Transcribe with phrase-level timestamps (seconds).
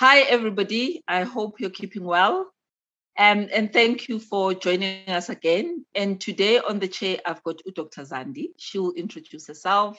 [0.00, 1.02] Hi, everybody.
[1.08, 2.52] I hope you're keeping well.
[3.18, 5.84] Um, and thank you for joining us again.
[5.92, 8.02] And today on the chair, I've got Dr.
[8.02, 8.50] Zandi.
[8.58, 9.98] She will introduce herself.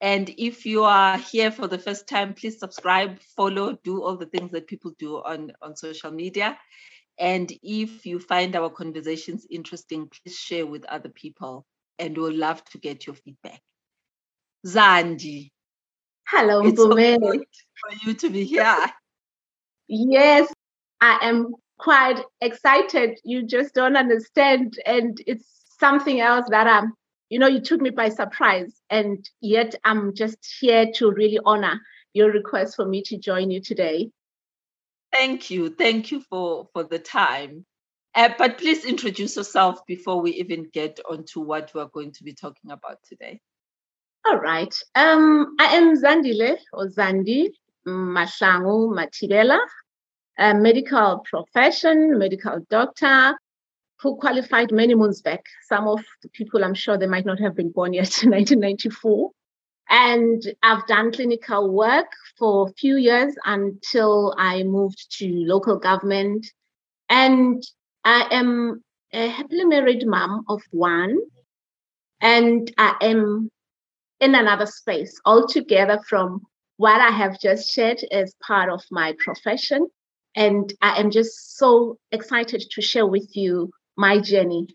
[0.00, 4.26] And if you are here for the first time, please subscribe, follow, do all the
[4.26, 6.58] things that people do on, on social media.
[7.16, 11.64] And if you find our conversations interesting, please share with other people.
[12.00, 13.60] And we'll love to get your feedback.
[14.66, 15.52] Zandi,
[16.28, 17.20] Hello, it's so Mpume.
[17.20, 17.46] good
[17.80, 18.90] for you to be here.
[19.88, 20.52] Yes,
[21.00, 23.18] I am quite excited.
[23.24, 24.78] You just don't understand.
[24.84, 25.44] And it's
[25.78, 26.94] something else that I'm,
[27.28, 28.80] you know, you took me by surprise.
[28.90, 31.80] And yet I'm just here to really honor
[32.12, 34.10] your request for me to join you today.
[35.12, 35.70] Thank you.
[35.70, 37.64] Thank you for, for the time.
[38.14, 42.32] Uh, but please introduce yourself before we even get onto what we're going to be
[42.32, 43.40] talking about today.
[44.28, 44.74] All right.
[44.96, 47.50] Um, I am Zandile or Zandi
[47.86, 49.60] Mahlangu Matibela,
[50.36, 53.38] a medical profession, medical doctor
[54.00, 55.44] who qualified many moons back.
[55.68, 59.30] Some of the people, I'm sure they might not have been born yet in 1994.
[59.90, 66.44] And I've done clinical work for a few years until I moved to local government.
[67.08, 67.62] And
[68.04, 68.82] I am
[69.12, 71.16] a happily married mom of one.
[72.20, 73.50] And I am
[74.20, 76.42] in another space altogether from
[76.76, 79.88] what I have just shared as part of my profession.
[80.34, 84.68] And I am just so excited to share with you my journey.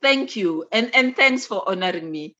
[0.00, 0.66] Thank you.
[0.72, 2.34] And, and thanks for honoring me.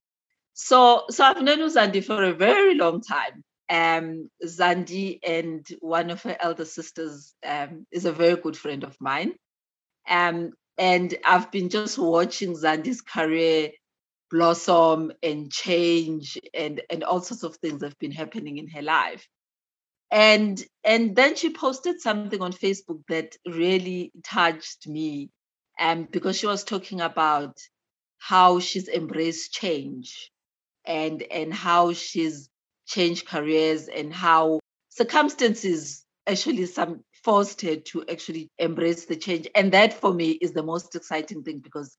[0.53, 3.43] So, so I've known Zandi for a very long time.
[3.69, 8.95] Um, Zandi and one of her elder sisters um, is a very good friend of
[8.99, 9.33] mine.
[10.07, 13.71] Um, and I've been just watching Zandi's career
[14.33, 19.27] blossom and change and and all sorts of things have been happening in her life.
[20.11, 25.29] And and then she posted something on facebook that really touched me
[25.79, 27.57] um, because she was talking about
[28.17, 30.31] how she's embraced change
[30.85, 32.49] and and how she's
[32.87, 39.47] changed careers and how circumstances actually some forced her to actually embrace the change.
[39.55, 41.95] And that for me is the most exciting thing because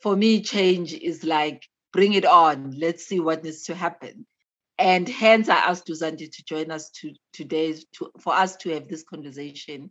[0.00, 2.74] for me, change is like, bring it on.
[2.78, 4.26] Let's see what needs to happen.
[4.78, 8.88] And hence, I asked Zandi to join us to, today to, for us to have
[8.88, 9.90] this conversation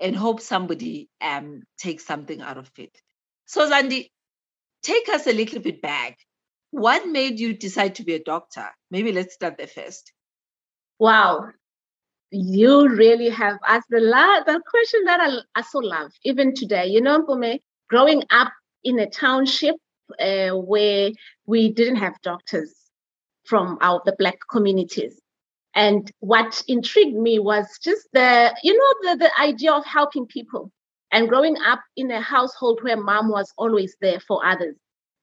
[0.00, 2.96] and hope somebody um, takes something out of it.
[3.44, 4.08] So, Zandi,
[4.82, 6.16] take us a little bit back.
[6.70, 8.66] What made you decide to be a doctor?
[8.90, 10.12] Maybe let's start there first.
[10.98, 11.48] Wow.
[12.30, 16.86] You really have asked the, la- the question that I, I so love, even today.
[16.86, 18.52] You know, Mpume, growing up
[18.84, 19.74] in a township
[20.20, 21.10] uh, where
[21.46, 22.74] we didn't have doctors
[23.44, 25.20] from our the black communities.
[25.74, 30.70] And what intrigued me was just the you know the, the idea of helping people
[31.12, 34.76] and growing up in a household where mom was always there for others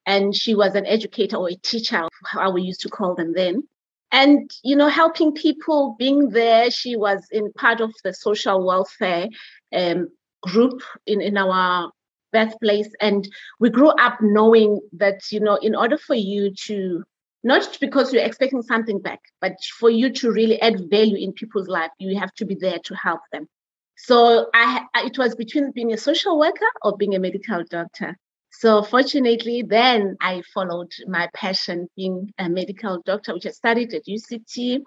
[0.05, 3.63] and she was an educator or a teacher how we used to call them then.
[4.11, 9.27] And you know helping people being there she was in part of the social welfare
[9.73, 10.07] um,
[10.41, 11.91] group in, in our
[12.31, 12.89] birthplace.
[13.01, 13.27] And
[13.59, 17.03] we grew up knowing that you know in order for you to
[17.43, 21.67] not because you're expecting something back but for you to really add value in people's
[21.67, 23.47] life you have to be there to help them.
[23.97, 28.17] So i it was between being a social worker or being a medical doctor.
[28.51, 34.05] So fortunately then i followed my passion being a medical doctor which i studied at
[34.05, 34.83] uct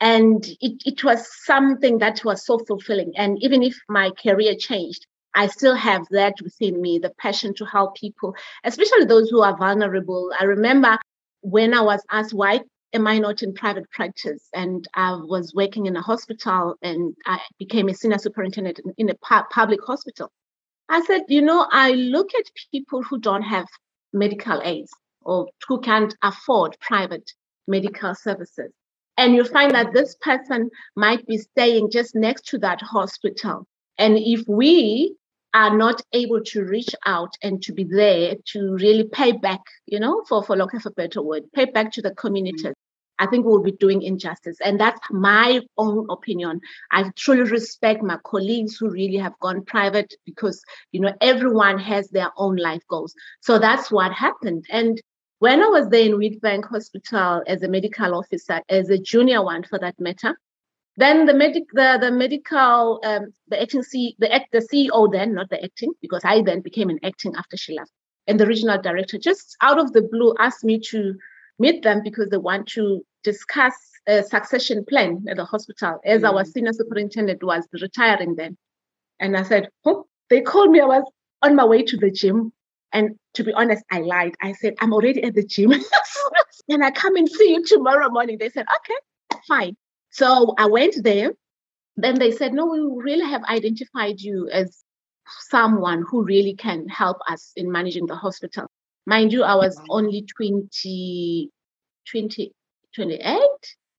[0.00, 3.12] and it, it was something that was so fulfilling.
[3.16, 7.64] And even if my career changed I still have that within me, the passion to
[7.64, 8.34] help people,
[8.64, 10.32] especially those who are vulnerable.
[10.38, 10.98] I remember
[11.40, 12.60] when I was asked, why
[12.92, 14.48] am I not in private practice?
[14.54, 19.14] And I was working in a hospital and I became a senior superintendent in a
[19.14, 20.30] pu- public hospital.
[20.88, 23.66] I said, you know, I look at people who don't have
[24.12, 24.92] medical aids
[25.22, 27.32] or who can't afford private
[27.66, 28.70] medical services.
[29.16, 33.66] And you find that this person might be staying just next to that hospital.
[33.98, 35.16] And if we
[35.54, 40.00] are not able to reach out and to be there to really pay back, you
[40.00, 42.74] know, for, for lack of a better word, pay back to the communities.
[43.20, 44.56] I think we'll be doing injustice.
[44.64, 46.60] And that's my own opinion.
[46.90, 50.60] I truly respect my colleagues who really have gone private because,
[50.90, 53.14] you know, everyone has their own life goals.
[53.40, 54.64] So that's what happened.
[54.68, 55.00] And
[55.38, 59.62] when I was there in Witbank Hospital as a medical officer, as a junior one
[59.62, 60.36] for that matter,
[60.96, 65.50] then the medic, the, the medical, um, the acting C, the the CEO then, not
[65.50, 67.90] the acting, because I then became an acting after she left,
[68.26, 71.14] and the regional director just out of the blue asked me to
[71.58, 73.74] meet them because they want to discuss
[74.06, 76.28] a succession plan at the hospital as mm.
[76.30, 78.56] our senior superintendent was retiring then.
[79.20, 80.80] And I said, oh, they called me.
[80.80, 81.04] I was
[81.42, 82.52] on my way to the gym.
[82.92, 84.34] And to be honest, I lied.
[84.42, 85.72] I said, I'm already at the gym.
[86.68, 88.38] and I come and see you tomorrow morning.
[88.38, 89.76] They said, okay, fine.
[90.14, 91.32] So I went there.
[91.96, 94.84] Then they said, no, we really have identified you as
[95.50, 98.68] someone who really can help us in managing the hospital.
[99.06, 101.50] Mind you, I was only 20,
[102.08, 102.52] 20
[102.94, 103.38] 28,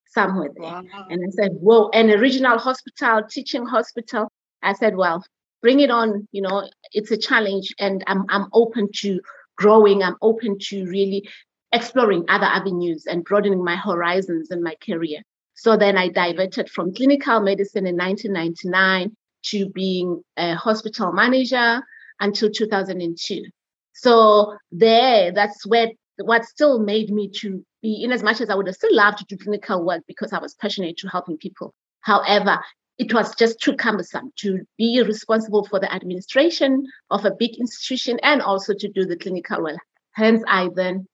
[0.08, 0.64] somewhere there.
[0.64, 0.84] Wow.
[1.10, 4.32] And I said, whoa, and a regional hospital, teaching hospital.
[4.64, 5.22] I said, well,
[5.62, 6.30] bring it on.
[6.32, 9.20] You know, it's a challenge and I'm, I'm open to
[9.58, 10.02] growing.
[10.02, 11.28] I'm open to really
[11.74, 15.20] exploring other avenues and broadening my horizons in my career.
[15.56, 19.16] So then I diverted from clinical medicine in 1999
[19.46, 21.82] to being a hospital manager
[22.20, 23.46] until 2002.
[23.94, 28.56] So there, that's where what still made me to be, in as much as I
[28.56, 31.74] would have still loved to do clinical work because I was passionate to helping people.
[32.02, 32.60] However,
[32.98, 38.20] it was just too cumbersome to be responsible for the administration of a big institution
[38.24, 39.80] and also to do the clinical work.
[40.14, 41.06] Hence, I then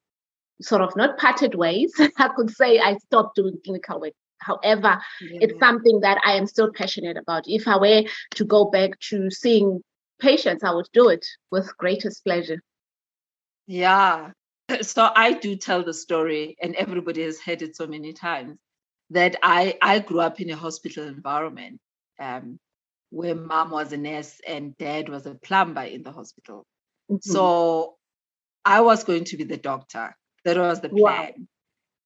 [0.62, 1.92] sort of not parted ways.
[2.18, 4.14] I could say I stopped doing clinical work.
[4.42, 5.40] However, yeah.
[5.42, 7.44] it's something that I am still passionate about.
[7.46, 8.04] If I were
[8.36, 9.82] to go back to seeing
[10.20, 12.62] patients, I would do it with greatest pleasure.
[13.68, 14.32] Yeah,
[14.82, 18.58] so I do tell the story, and everybody has heard it so many times
[19.12, 21.80] that I I grew up in a hospital environment
[22.20, 22.60] um,
[23.10, 26.66] where mom was a nurse and dad was a plumber in the hospital.
[27.12, 27.30] Mm-hmm.
[27.30, 27.96] So
[28.64, 30.16] I was going to be the doctor.
[30.46, 31.02] That was the plan.
[31.04, 31.34] Wow.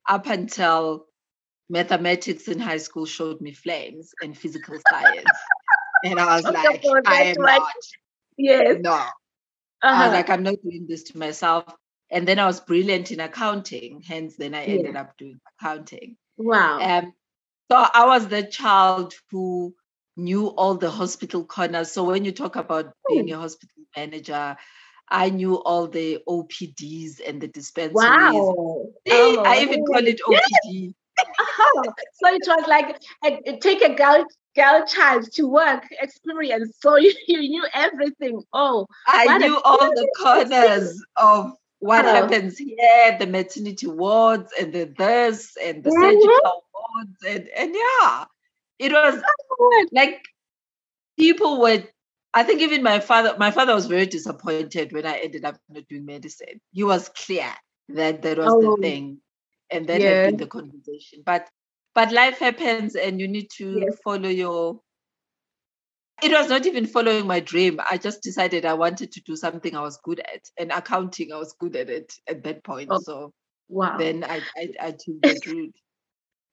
[0.08, 1.06] Up until
[1.70, 5.30] mathematics in high school showed me flames and physical science.
[6.04, 7.60] and I was like, I am right.
[7.60, 7.72] not.
[8.38, 8.78] Yes.
[8.82, 8.92] No.
[8.92, 9.12] Uh-huh.
[9.82, 10.12] I was uh-huh.
[10.12, 11.76] like, I'm not doing this to myself
[12.12, 14.02] and then I was brilliant in accounting.
[14.08, 15.02] Hence, then I ended yeah.
[15.02, 16.18] up doing accounting.
[16.38, 16.80] Wow.
[16.80, 17.14] Um,
[17.72, 19.74] so I was the child who
[20.16, 21.92] knew all the hospital corners.
[21.92, 24.56] So when you talk about being a hospital manager,
[25.10, 27.96] I knew all the OPDs and the dispensaries.
[27.96, 28.88] Wow.
[29.10, 30.94] Oh, I even call it OPD.
[31.20, 31.84] Oh,
[32.14, 34.26] so it was like a, take a girl
[34.56, 36.78] girl child to work experience.
[36.80, 38.42] So you, you knew everything.
[38.54, 42.10] Oh, I knew all the corners of what oh.
[42.10, 46.02] happens here, the maternity wards and the this and the mm-hmm.
[46.02, 48.26] surgical wards and and yeah,
[48.80, 49.22] it was
[49.92, 50.22] like
[51.18, 51.84] people were.
[52.34, 55.88] I think even my father, my father was very disappointed when I ended up not
[55.88, 56.60] doing medicine.
[56.74, 57.50] He was clear
[57.88, 58.76] that that was oh.
[58.76, 59.22] the thing,
[59.70, 60.32] and that yeah.
[60.32, 61.24] the conversation.
[61.26, 61.50] But
[61.94, 63.98] but life happens, and you need to yes.
[64.04, 64.82] follow your
[66.24, 67.80] it was not even following my dream.
[67.92, 71.38] I just decided I wanted to do something I was good at, and accounting I
[71.38, 72.90] was good at it at that point.
[72.92, 73.34] Oh, so
[73.68, 73.98] wow.
[73.98, 75.76] Then I I, I took that route.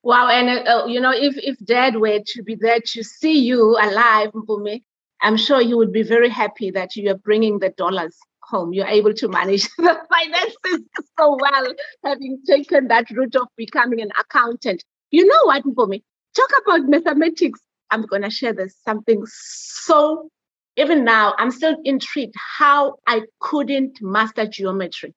[0.02, 3.78] Wow, and uh, you know, if if Dad were to be there to see you
[3.81, 4.83] alive, Mpumi,
[5.23, 8.73] I'm sure he would be very happy that you are bringing the dollars home.
[8.73, 10.87] You're able to manage the finances
[11.19, 14.85] so well, having taken that route of becoming an accountant.
[15.11, 16.03] You know what, Mpumi?
[16.35, 17.61] Talk about mathematics
[17.93, 20.31] I'm going to share this something so,
[20.77, 25.15] even now, I'm still intrigued how I couldn't master geometry.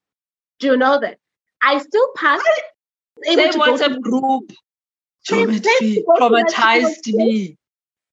[0.60, 1.18] Do you know that?
[1.64, 2.44] I still passed.
[3.24, 4.52] Same WhatsApp group.
[5.26, 7.58] Geometry traumatized me.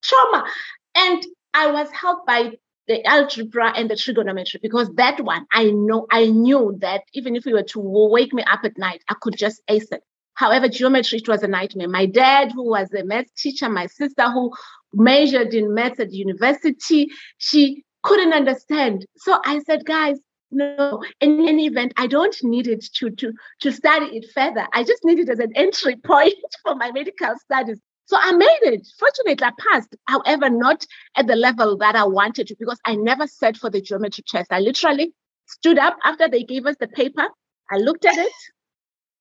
[0.05, 0.47] Trauma.
[0.95, 2.53] And I was helped by
[2.89, 7.47] the algebra and the trigonometry because that one I know I knew that even if
[7.47, 10.03] you were to wake me up at night, I could just ace it.
[10.35, 11.89] However, geometry, it was a nightmare.
[11.89, 14.53] My dad, who was a math teacher, my sister, who
[14.93, 17.09] majored in math at university,
[17.39, 19.07] she couldn't understand.
[19.17, 20.19] So I said, guys,
[20.51, 24.67] no, in any event, I don't need it to, to, to study it further.
[24.73, 27.81] I just need it as an entry point for my medical studies.
[28.07, 28.87] So I made it.
[28.99, 29.95] Fortunately, I passed.
[30.07, 30.85] However, not
[31.17, 34.53] at the level that I wanted to because I never sat for the geometry test.
[34.53, 35.13] I literally
[35.47, 37.27] stood up after they gave us the paper.
[37.71, 38.33] I looked at it.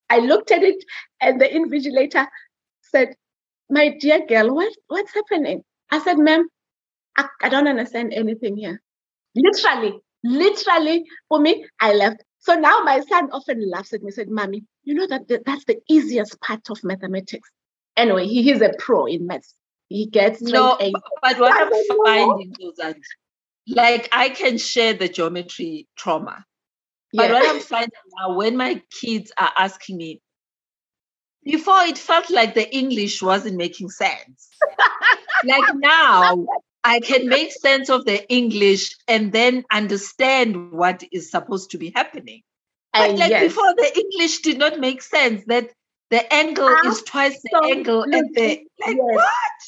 [0.10, 0.84] I looked at it
[1.22, 2.28] and the invigilator
[2.82, 3.16] said,
[3.70, 5.64] My dear girl, what, what's happening?
[5.90, 6.48] I said, Ma'am,
[7.18, 8.82] I, I don't understand anything here.
[9.36, 12.24] Literally, literally, for me, I left.
[12.40, 15.78] So now my son often laughs at me, said, Mommy, you know that that's the
[15.90, 17.50] easiest part of mathematics.
[17.98, 19.54] Anyway, he is a pro in maths.
[19.90, 20.94] He gets no, A's.
[21.22, 22.96] but what I'm finding is that,
[23.68, 26.46] like, I can share the geometry trauma.
[27.14, 27.34] But yeah.
[27.34, 30.22] what I'm finding now, when my kids are asking me,
[31.44, 34.50] before it felt like the English wasn't making sense.
[35.44, 36.46] like now,
[36.84, 41.92] I can make sense of the English and then understand what is supposed to be
[41.94, 42.44] happening.
[42.94, 43.44] But uh, like yes.
[43.44, 45.44] before, the English did not make sense.
[45.48, 45.72] That
[46.12, 48.48] the angle is twice the angle, and the
[48.86, 48.98] like yes.
[48.98, 49.62] what?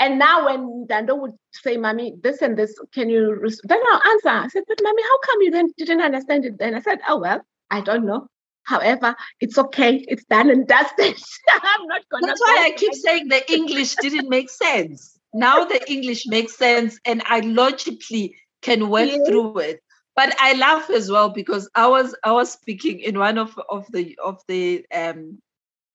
[0.00, 3.60] And now when Dando would say, "Mommy, this and this, can you?" Res-?
[3.64, 4.28] Then I'll answer.
[4.28, 7.18] I said, "But mommy, how come you then didn't understand it?" Then I said, "Oh
[7.18, 7.40] well,
[7.70, 8.26] I don't know."
[8.64, 10.04] However, it's okay.
[10.08, 11.16] It's done and dusted.
[11.62, 12.26] I'm not gonna.
[12.26, 15.18] That's why I keep saying the English didn't make sense.
[15.32, 19.24] Now the English makes sense, and I logically can work yeah.
[19.26, 19.80] through it.
[20.18, 23.86] But I laugh as well because I was I was speaking in one of of
[23.92, 25.38] the of the um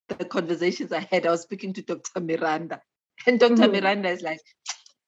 [0.08, 1.26] the conversations I had.
[1.26, 2.22] I was speaking to Dr.
[2.22, 2.82] Miranda,
[3.28, 3.84] and doctor mm-hmm.
[3.84, 4.40] Miranda is like,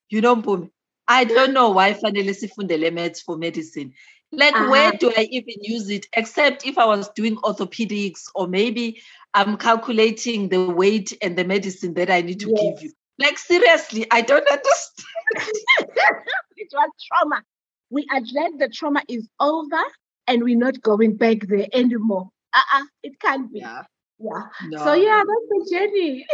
[0.09, 0.69] you know, Boom,
[1.07, 3.93] I don't know why finally sifundele meds for medicine.
[4.33, 4.69] Like, uh-huh.
[4.69, 6.07] where do I even use it?
[6.11, 9.01] Except if I was doing orthopedics or maybe
[9.33, 12.61] I'm calculating the weight and the medicine that I need to yes.
[12.61, 12.91] give you.
[13.17, 15.07] Like, seriously, I don't understand.
[16.57, 17.41] it was trauma.
[17.89, 19.83] We are glad the trauma is over
[20.27, 22.29] and we're not going back there anymore.
[22.53, 23.59] Uh-uh, it can't be.
[23.59, 23.83] Yeah.
[24.19, 24.43] Yeah.
[24.69, 24.77] No.
[24.77, 26.25] So yeah, that's the journey.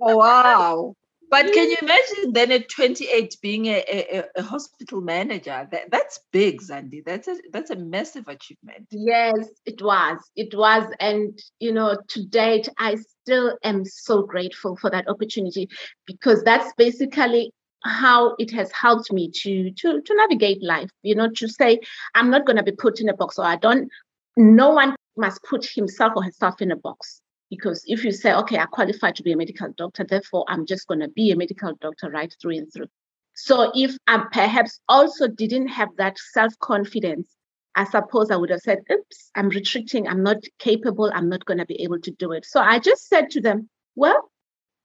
[0.00, 0.94] oh wow.
[1.32, 5.66] But can you imagine then at 28 being a, a, a hospital manager?
[5.72, 7.02] That, that's big, Zandi.
[7.02, 8.88] That's a that's a massive achievement.
[8.90, 10.18] Yes, it was.
[10.36, 10.84] It was.
[11.00, 15.70] And you know, to date, I still am so grateful for that opportunity
[16.06, 20.90] because that's basically how it has helped me to to to navigate life.
[21.02, 21.80] You know, to say
[22.14, 23.88] I'm not gonna be put in a box or I don't
[24.36, 27.20] no one must put himself or herself in a box
[27.50, 30.86] because if you say, okay, I qualify to be a medical doctor, therefore I'm just
[30.86, 32.86] going to be a medical doctor right through and through.
[33.34, 37.36] So if I perhaps also didn't have that self confidence,
[37.74, 40.08] I suppose I would have said, oops, I'm retreating.
[40.08, 41.10] I'm not capable.
[41.14, 42.46] I'm not going to be able to do it.
[42.46, 44.30] So I just said to them, well,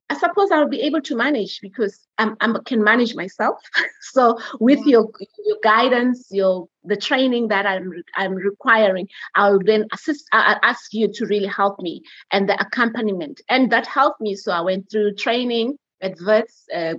[0.09, 3.57] I suppose I'll be able to manage because I'm can manage myself.
[4.01, 5.09] so with your
[5.45, 10.25] your guidance, your the training that I'm I'm requiring, I'll then assist.
[10.31, 14.35] I ask you to really help me and the accompaniment, and that helped me.
[14.35, 16.93] So I went through training at Wits uh,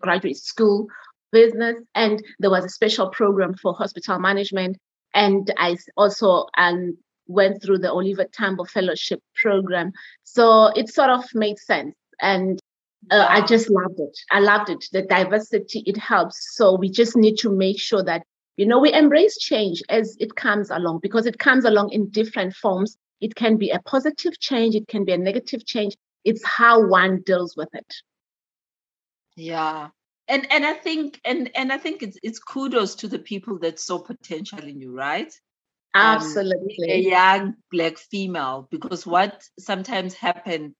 [0.00, 0.88] graduate school,
[1.30, 4.78] business, and there was a special program for hospital management,
[5.14, 6.96] and I also and
[7.28, 9.92] went through the Oliver Tambo Fellowship program.
[10.24, 12.58] So it sort of made sense and
[13.10, 14.18] uh, I just loved it.
[14.30, 14.84] I loved it.
[14.92, 16.56] The diversity it helps.
[16.56, 18.22] So we just need to make sure that
[18.56, 22.54] you know we embrace change as it comes along because it comes along in different
[22.54, 22.96] forms.
[23.20, 24.74] It can be a positive change.
[24.74, 25.96] It can be a negative change.
[26.24, 27.94] It's how one deals with it.
[29.36, 29.88] Yeah.
[30.26, 33.80] And and I think and and I think it's it's kudos to the people that
[33.80, 35.32] saw potential in you, right?
[35.94, 36.92] Absolutely.
[36.92, 40.74] Um, a young black female, because what sometimes happen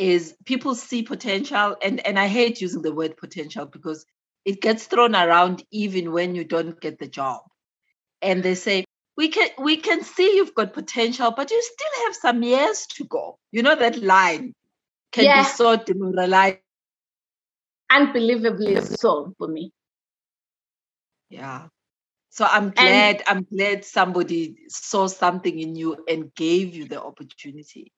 [0.00, 4.06] is people see potential and and I hate using the word potential because
[4.46, 7.42] it gets thrown around even when you don't get the job.
[8.22, 8.84] And they say,
[9.16, 13.04] we can we can see you've got potential, but you still have some years to
[13.04, 13.38] go.
[13.52, 14.54] You know that line
[15.12, 15.42] can yeah.
[15.42, 16.60] be so demoralizing.
[17.90, 19.72] Unbelievably so for me.
[21.28, 21.66] Yeah.
[22.30, 27.02] So I'm glad, and, I'm glad somebody saw something in you and gave you the
[27.02, 27.92] opportunity.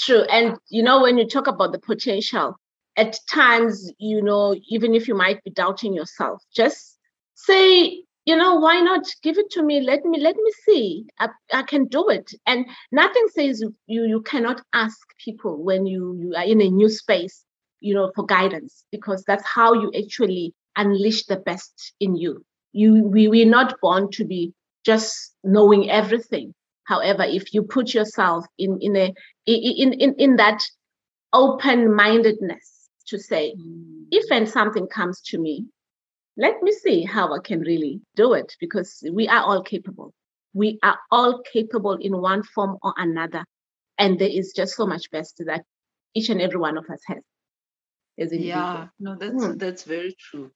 [0.00, 0.22] True.
[0.22, 2.56] And, you know, when you talk about the potential,
[2.96, 6.98] at times, you know, even if you might be doubting yourself, just
[7.34, 9.80] say, you know, why not give it to me?
[9.80, 11.04] Let me, let me see.
[11.18, 12.32] I, I can do it.
[12.46, 16.88] And nothing says you, you cannot ask people when you, you are in a new
[16.88, 17.44] space,
[17.80, 22.44] you know, for guidance, because that's how you actually unleash the best in you.
[22.72, 24.54] You, we, we're not born to be
[24.84, 26.54] just knowing everything
[26.90, 29.14] However, if you put yourself in in a
[29.46, 30.60] in in, in that
[31.32, 34.06] open-mindedness to say, mm.
[34.10, 35.66] if and something comes to me,
[36.36, 40.12] let me see how I can really do it because we are all capable.
[40.52, 43.44] We are all capable in one form or another.
[43.96, 45.62] And there is just so much best that
[46.14, 47.22] each and every one of us has.
[48.32, 49.58] yeah, no, that's mm.
[49.60, 50.50] that's very true.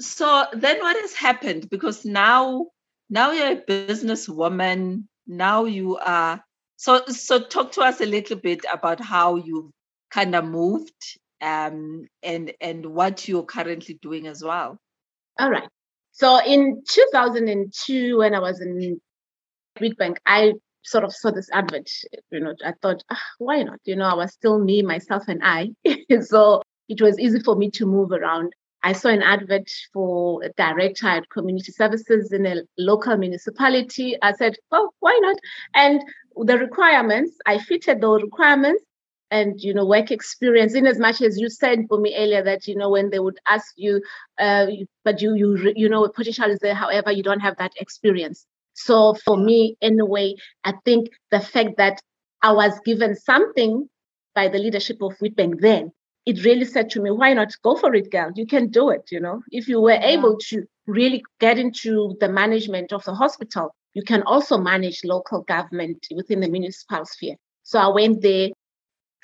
[0.00, 1.70] So then what has happened?
[1.70, 2.66] Because now
[3.08, 6.42] now you're a businesswoman, now you are
[6.76, 9.70] so so talk to us a little bit about how you've
[10.10, 14.78] kind of moved um, and and what you're currently doing as well
[15.38, 15.68] all right
[16.12, 19.00] So in 2002, when I was in
[19.80, 21.88] Witbank, I sort of saw this advert.
[22.30, 23.80] You know, I thought, ah, why not?
[23.84, 25.70] You know, I was still me, myself, and I.
[26.22, 28.52] so it was easy for me to move around.
[28.82, 34.16] I saw an advert for a director at community services in a local municipality.
[34.22, 35.36] I said, oh, why not?
[35.74, 36.02] And
[36.36, 38.82] the requirements, I fitted those requirements
[39.32, 42.68] and you know work experience in as much as you said for me earlier that
[42.68, 44.00] you know when they would ask you
[44.38, 44.66] uh,
[45.04, 49.14] but you you you know potential is there however you don't have that experience so
[49.24, 50.34] for me anyway
[50.64, 51.98] i think the fact that
[52.42, 53.88] i was given something
[54.34, 55.90] by the leadership of Witbank then
[56.24, 58.30] it really said to me, why not go for it, girl?
[58.34, 59.08] You can do it.
[59.10, 60.06] You know, if you were yeah.
[60.06, 65.42] able to really get into the management of the hospital, you can also manage local
[65.42, 67.36] government within the municipal sphere.
[67.64, 68.50] So I went there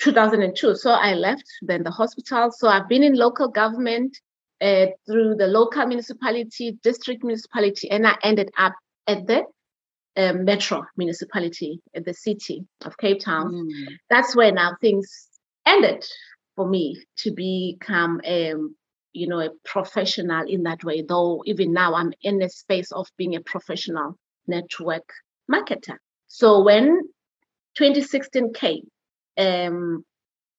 [0.01, 0.75] 2002.
[0.75, 2.51] So I left then the hospital.
[2.51, 4.17] So I've been in local government
[4.61, 8.75] uh, through the local municipality, district municipality, and I ended up
[9.07, 9.43] at the
[10.17, 13.53] uh, metro municipality at the city of Cape Town.
[13.53, 13.87] Mm.
[14.09, 15.27] That's where now things
[15.65, 16.05] ended
[16.59, 18.53] for me to become a
[19.13, 23.07] you know a professional in that way though even now i'm in a space of
[23.17, 25.09] being a professional network
[25.49, 25.95] marketer
[26.27, 26.99] so when
[27.75, 28.85] 2016 came
[29.37, 30.03] um,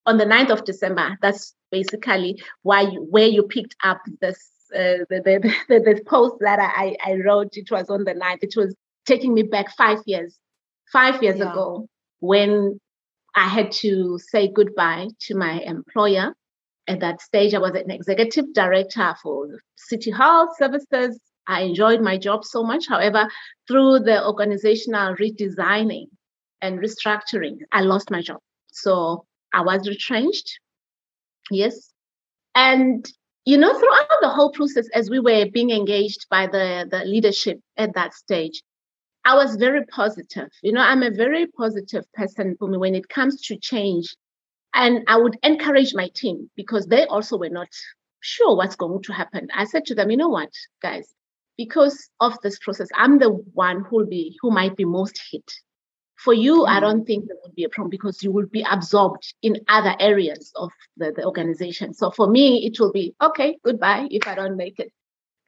[0.07, 4.41] on the 9th of december that's basically why you, where you picked up this
[4.75, 8.39] uh, the, the, the, the post that I, I wrote it was on the 9th
[8.41, 10.39] it was taking me back five years
[10.91, 11.51] five years yeah.
[11.51, 11.87] ago
[12.21, 12.81] when
[13.35, 16.35] I had to say goodbye to my employer.
[16.89, 21.21] At that stage, I was an executive director for City Health Services.
[21.47, 22.87] I enjoyed my job so much.
[22.89, 23.29] However,
[23.69, 26.07] through the organizational redesigning
[26.61, 28.39] and restructuring, I lost my job.
[28.73, 30.59] So I was retrenched.
[31.51, 31.93] Yes.
[32.55, 33.09] And,
[33.45, 37.59] you know, throughout the whole process, as we were being engaged by the, the leadership
[37.77, 38.63] at that stage,
[39.25, 40.49] I was very positive.
[40.63, 44.17] You know, I'm a very positive person for me when it comes to change.
[44.75, 47.69] And I would encourage my team because they also were not
[48.21, 49.49] sure what's going to happen.
[49.55, 51.13] I said to them, you know what, guys,
[51.57, 55.51] because of this process, I'm the one who'll be who might be most hit.
[56.17, 56.77] For you, mm-hmm.
[56.77, 59.95] I don't think there would be a problem because you will be absorbed in other
[59.99, 61.95] areas of the, the organization.
[61.95, 64.93] So for me, it will be okay, goodbye if I don't make it.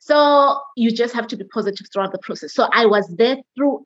[0.05, 2.53] So you just have to be positive throughout the process.
[2.55, 3.85] So I was there through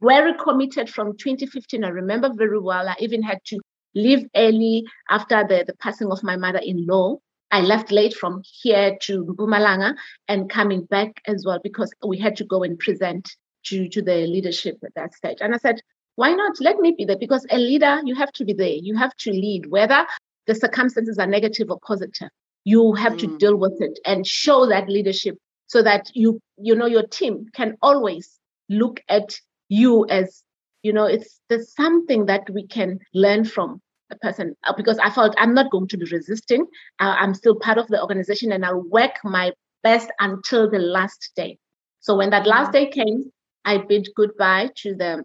[0.00, 1.84] very committed from 2015.
[1.84, 2.88] I remember very well.
[2.88, 3.60] I even had to
[3.94, 7.18] leave early after the, the passing of my mother-in-law.
[7.52, 9.94] I left late from here to Mpumalanga
[10.26, 13.30] and coming back as well because we had to go and present
[13.66, 15.38] to, to the leadership at that stage.
[15.40, 15.80] And I said,
[16.16, 16.60] why not?
[16.60, 18.66] Let me be there because a leader, you have to be there.
[18.66, 20.04] You have to lead, whether
[20.48, 22.30] the circumstances are negative or positive
[22.68, 23.20] you have mm.
[23.20, 27.46] to deal with it and show that leadership so that you you know your team
[27.54, 30.42] can always look at you as
[30.82, 35.10] you know it's there's something that we can learn from a person uh, because i
[35.10, 36.66] felt i'm not going to be resisting
[36.98, 39.50] i'm still part of the organization and i'll work my
[39.82, 41.58] best until the last day
[42.00, 42.72] so when that last mm.
[42.78, 43.24] day came
[43.64, 45.24] i bid goodbye to the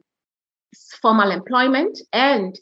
[1.02, 2.60] formal employment and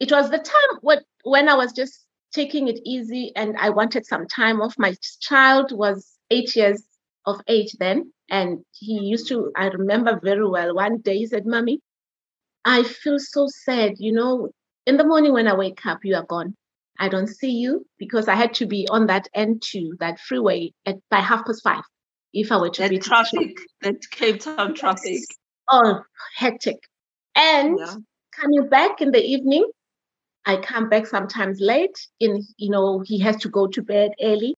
[0.00, 2.05] it was the time when, when i was just
[2.36, 4.74] taking it easy and I wanted some time off.
[4.78, 6.82] My child was eight years
[7.24, 8.12] of age then.
[8.28, 11.80] And he used to, I remember very well, one day he said, Mommy,
[12.64, 13.94] I feel so sad.
[13.98, 14.50] You know,
[14.84, 16.54] in the morning when I wake up, you are gone.
[16.98, 20.72] I don't see you because I had to be on that end to that freeway
[20.84, 21.84] at by half past five.
[22.32, 25.22] If I were to that be traffic, that Cape Town traffic.
[25.70, 26.02] Oh,
[26.36, 26.78] hectic.
[27.34, 27.94] And yeah.
[28.38, 29.66] coming back in the evening,
[30.46, 31.98] I come back sometimes late.
[32.20, 34.54] In you know, he has to go to bed early,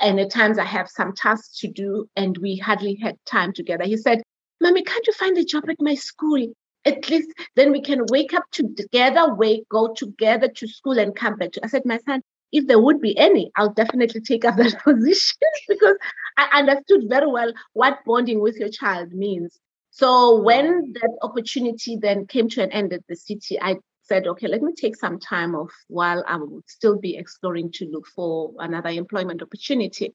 [0.00, 3.84] and at times I have some tasks to do, and we hardly had time together.
[3.84, 4.22] He said,
[4.60, 6.46] "Mommy, can't you find a job at my school?
[6.86, 11.36] At least then we can wake up together, wake, go together to school, and come
[11.36, 11.60] back." To.
[11.64, 12.22] I said, "My son,
[12.52, 15.96] if there would be any, I'll definitely take up that position because
[16.38, 19.58] I understood very well what bonding with your child means.
[19.90, 23.76] So when that opportunity then came to an end at the city, I
[24.08, 27.86] said, okay, let me take some time off while I would still be exploring to
[27.86, 30.14] look for another employment opportunity.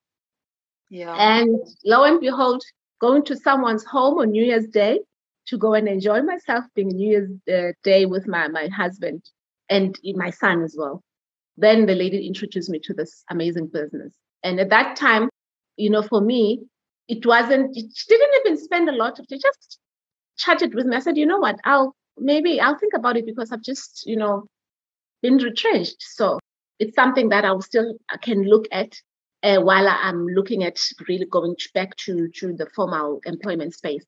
[0.89, 1.15] Yeah.
[1.15, 2.63] And lo and behold,
[2.99, 4.99] going to someone's home on New Year's Day
[5.47, 9.23] to go and enjoy myself being New Year's uh, Day with my, my husband
[9.69, 11.01] and my son as well.
[11.57, 14.13] Then the lady introduced me to this amazing business.
[14.43, 15.29] And at that time,
[15.77, 16.61] you know, for me,
[17.07, 19.79] it wasn't, she didn't even spend a lot of, she just
[20.37, 20.95] chatted with me.
[20.95, 24.15] I said, you know what, I'll maybe I'll think about it because I've just, you
[24.15, 24.45] know,
[25.21, 25.97] been retrenched.
[25.99, 26.39] So
[26.79, 28.93] it's something that I will still can look at
[29.43, 34.05] uh, while I'm looking at really going back to, to the formal employment space.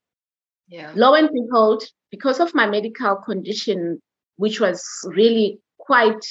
[0.68, 0.92] Yeah.
[0.96, 4.00] Lo and behold, because of my medical condition,
[4.38, 6.26] which was really quite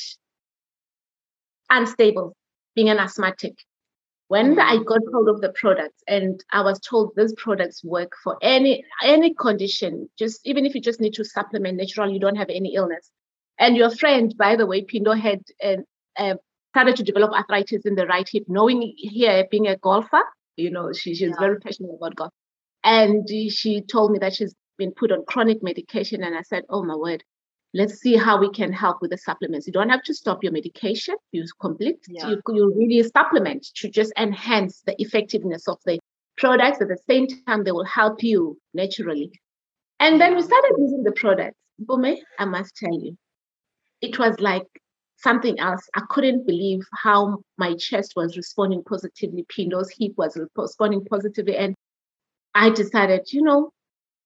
[1.70, 2.34] unstable,
[2.74, 3.54] being an asthmatic,
[4.32, 8.38] when I got hold of the products and I was told these products work for
[8.40, 12.48] any any condition, just even if you just need to supplement natural, you don't have
[12.48, 13.10] any illness.
[13.58, 16.36] And your friend, by the way, Pindo had uh,
[16.72, 20.24] started to develop arthritis in the right hip, knowing here being a golfer,
[20.56, 21.38] you know, she, she's yeah.
[21.38, 22.32] very passionate about golf.
[22.82, 26.22] And she told me that she's been put on chronic medication.
[26.22, 27.22] And I said, oh my word,
[27.74, 29.66] let's see how we can help with the supplements.
[29.66, 31.14] You don't have to stop your medication.
[31.32, 32.28] You complete, yeah.
[32.28, 35.98] you, you really supplement to just enhance the effectiveness of the
[36.36, 36.80] products.
[36.80, 39.30] At the same time, they will help you naturally.
[40.00, 41.56] And then we started using the products.
[41.78, 43.16] Bome, I must tell you,
[44.00, 44.66] it was like
[45.16, 45.88] something else.
[45.94, 49.46] I couldn't believe how my chest was responding positively.
[49.48, 51.56] Pindo's hip was responding positively.
[51.56, 51.74] And
[52.54, 53.70] I decided, you know,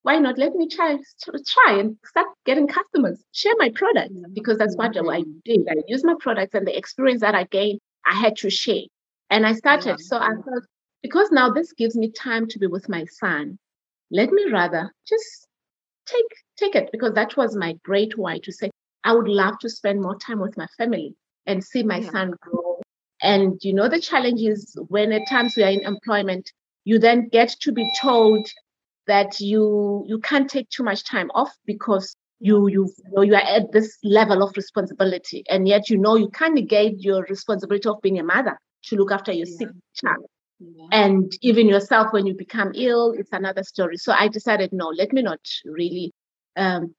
[0.06, 0.38] why not?
[0.38, 3.24] Let me try try and start getting customers.
[3.32, 7.22] Share my products because that's what i did i use my products and the experience
[7.22, 8.84] that i gained i had to share.
[9.30, 9.98] And i started.
[10.00, 10.62] So i thought
[11.02, 13.58] because now this gives me time to be with my son
[14.10, 15.48] let me rather just
[16.06, 18.70] take take it because that was my great why to say
[19.04, 21.14] i would love to spend more time with my family
[21.46, 22.10] and see my yeah.
[22.10, 22.80] son grow.
[23.22, 26.52] And you know the challenge is when at times we are in employment
[26.84, 28.46] you then get to be told
[29.06, 33.34] that you you can't take too much time off because you you you, know, you
[33.34, 35.44] are at this level of responsibility.
[35.50, 39.12] And yet you know you can't negate your responsibility of being a mother to look
[39.12, 39.56] after your yeah.
[39.58, 40.26] sick child.
[40.58, 40.86] Yeah.
[40.90, 43.98] and even yourself when you become ill it's another story.
[43.98, 46.12] So i decided no let me not really
[46.56, 46.94] um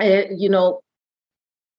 [0.00, 0.80] uh, you know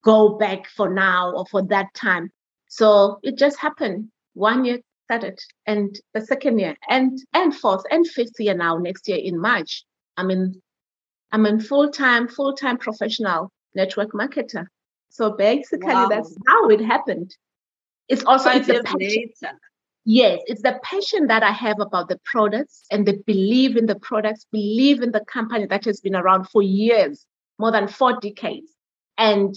[0.05, 2.29] go back for now or for that time.
[2.69, 4.09] So it just happened.
[4.33, 9.07] One year started and the second year and and fourth and fifth year now next
[9.07, 9.85] year in march
[10.17, 10.61] i'm in
[11.31, 14.65] i'm in full-time full-time professional network marketer
[15.09, 16.07] so basically wow.
[16.09, 17.35] that's how it happened
[18.09, 19.59] it's also Five it's the passion.
[20.05, 23.99] yes it's the passion that i have about the products and the belief in the
[23.99, 27.25] products believe in the company that has been around for years
[27.59, 28.71] more than four decades
[29.19, 29.53] and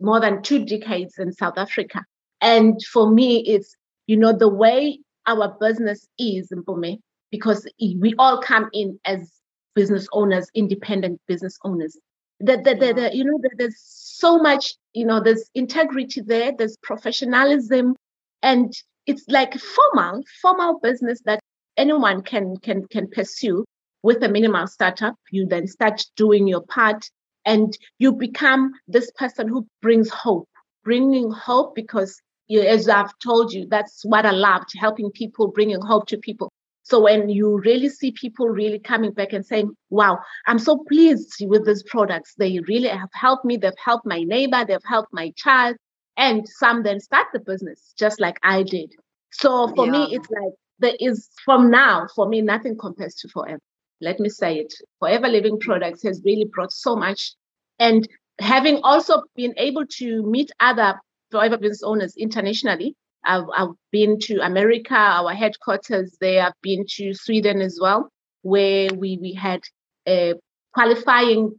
[0.00, 2.04] more than two decades in south africa
[2.40, 6.98] and for me it's you know, the way our business is, Mpumi,
[7.30, 9.32] because we all come in as
[9.74, 11.96] business owners, independent business owners.
[12.40, 16.52] That the, the, the you know, the, there's so much, you know, there's integrity there,
[16.56, 17.94] there's professionalism,
[18.42, 18.72] and
[19.06, 21.40] it's like formal, formal business that
[21.76, 23.64] anyone can can can pursue
[24.02, 25.14] with a minimal startup.
[25.30, 27.08] You then start doing your part,
[27.44, 30.48] and you become this person who brings hope,
[30.84, 32.20] bringing hope because
[32.60, 36.52] as I've told you, that's what I loved, helping people, bringing hope to people.
[36.84, 41.36] So when you really see people really coming back and saying, wow, I'm so pleased
[41.40, 42.34] with these products.
[42.36, 43.56] They really have helped me.
[43.56, 44.64] They've helped my neighbor.
[44.64, 45.76] They've helped my child.
[46.16, 48.92] And some then start the business just like I did.
[49.30, 49.92] So for yeah.
[49.92, 53.60] me, it's like there is from now, for me, nothing compares to forever.
[54.00, 54.74] Let me say it.
[54.98, 57.34] Forever Living Products has really brought so much.
[57.78, 58.06] And
[58.40, 61.00] having also been able to meet other
[61.32, 62.94] Forever business owners internationally.
[63.24, 66.44] I've, I've been to America, our headquarters there.
[66.44, 68.10] I've been to Sweden as well,
[68.42, 69.62] where we, we had
[70.06, 70.34] uh,
[70.74, 71.58] qualifying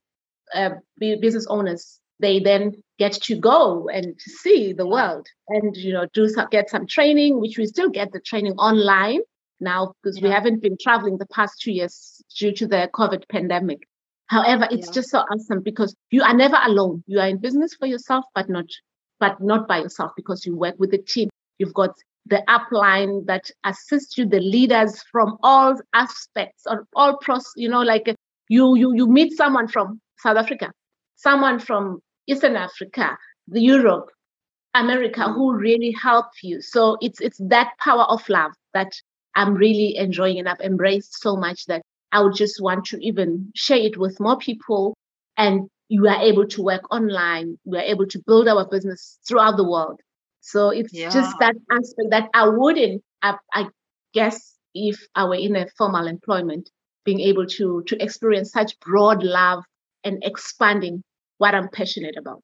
[0.54, 2.00] uh, business owners.
[2.20, 6.70] They then get to go and see the world and you know do some, get
[6.70, 9.22] some training, which we still get the training online
[9.60, 10.28] now because yeah.
[10.28, 13.88] we haven't been traveling the past two years due to the COVID pandemic.
[14.28, 14.94] However, it's yeah.
[14.94, 17.04] just so awesome because you are never alone.
[17.08, 18.66] You are in business for yourself, but not
[19.24, 21.30] but not by yourself because you work with a team.
[21.58, 27.46] You've got the upline that assists you, the leaders from all aspects or all pros,
[27.56, 28.14] you know, like
[28.50, 30.74] you you you meet someone from South Africa,
[31.16, 34.10] someone from Eastern Africa, the Europe,
[34.74, 36.62] America who really help you.
[36.62, 38.92] So it's it's that power of love that
[39.36, 41.82] I'm really enjoying and I've embraced so much that
[42.12, 44.98] I would just want to even share it with more people
[45.38, 49.58] and you are able to work online we are able to build our business throughout
[49.58, 50.00] the world.
[50.42, 51.12] So it's yeah.
[51.12, 53.68] just that aspect that i wouldn't I, I,
[54.14, 56.70] guess if i were in a formal employment
[57.06, 59.64] being able to to experience such broad love
[60.04, 61.04] and expanding
[61.38, 62.44] what i'm passionate about.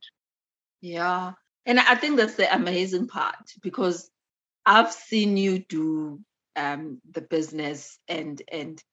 [0.82, 1.34] Yeah.
[1.66, 4.10] And i think that's the amazing part because
[4.66, 6.20] i've seen you do
[6.56, 8.84] um, the business and and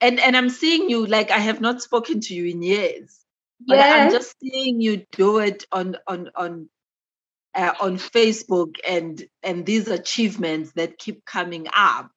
[0.00, 3.20] and and i'm seeing you like i have not spoken to you in years
[3.66, 6.68] but I'm just seeing you do it on on on
[7.54, 12.10] uh, on Facebook and and these achievements that keep coming up,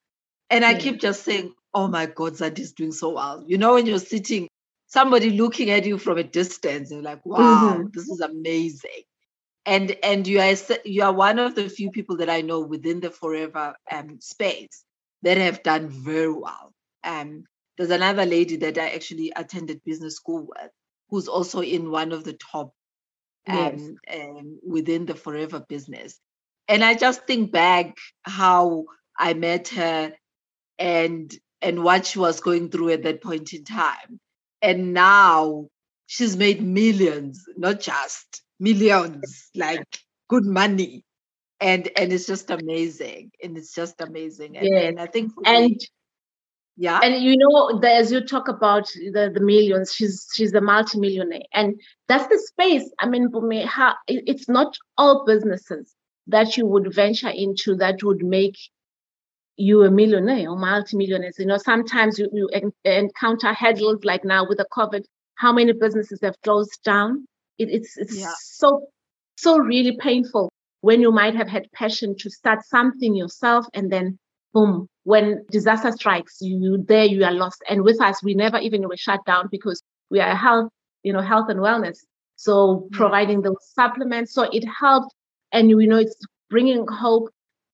[0.49, 0.79] and I yeah.
[0.79, 4.47] keep just saying, "Oh my God, Zandi's doing so well." You know, when you're sitting,
[4.87, 7.87] somebody looking at you from a distance, and you're like, "Wow, mm-hmm.
[7.93, 9.03] this is amazing."
[9.65, 12.99] And and you are you are one of the few people that I know within
[12.99, 14.83] the forever um, space
[15.23, 16.73] that have done very well.
[17.03, 17.45] Um,
[17.77, 20.71] there's another lady that I actually attended business school with,
[21.13, 22.73] who's also in one of the top
[23.47, 24.19] um, yes.
[24.19, 26.19] um, within the forever business.
[26.67, 30.13] And I just think back how I met her
[30.79, 34.19] and and what she was going through at that point in time.
[34.63, 35.67] And now
[36.07, 39.85] she's made millions, not just millions, like
[40.29, 41.05] good money.
[41.61, 43.33] And and it's just amazing.
[43.43, 44.57] And it's just amazing.
[44.57, 45.79] And, and I think and me,
[46.75, 46.99] yeah.
[47.03, 51.41] And you know the, as you talk about the, the millions she's she's a multimillionaire.
[51.53, 53.29] And that's the space i mean
[54.07, 55.93] it's not all businesses
[56.27, 58.57] that you would venture into that would make
[59.55, 61.37] you a millionaire or multimillionaires.
[61.37, 65.03] You know sometimes you, you en- encounter hurdles like now with the covid
[65.35, 67.25] how many businesses have closed down?
[67.57, 68.31] It, it's it's yeah.
[68.39, 68.87] so
[69.35, 74.17] so really painful when you might have had passion to start something yourself and then
[74.53, 77.63] boom, when disaster strikes, you there you are lost.
[77.69, 80.69] And with us, we never even were shut down because we are health,
[81.03, 81.97] you know, health and wellness.
[82.35, 82.95] So mm-hmm.
[82.95, 85.13] providing those supplements, so it helped,
[85.51, 86.15] and you know, it's
[86.49, 87.29] bringing hope,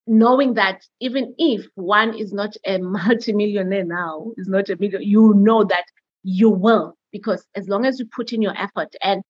[0.06, 5.34] knowing that even if one is not a multimillionaire now, is not a million, you
[5.34, 5.84] know that
[6.22, 9.22] you will because as long as you put in your effort and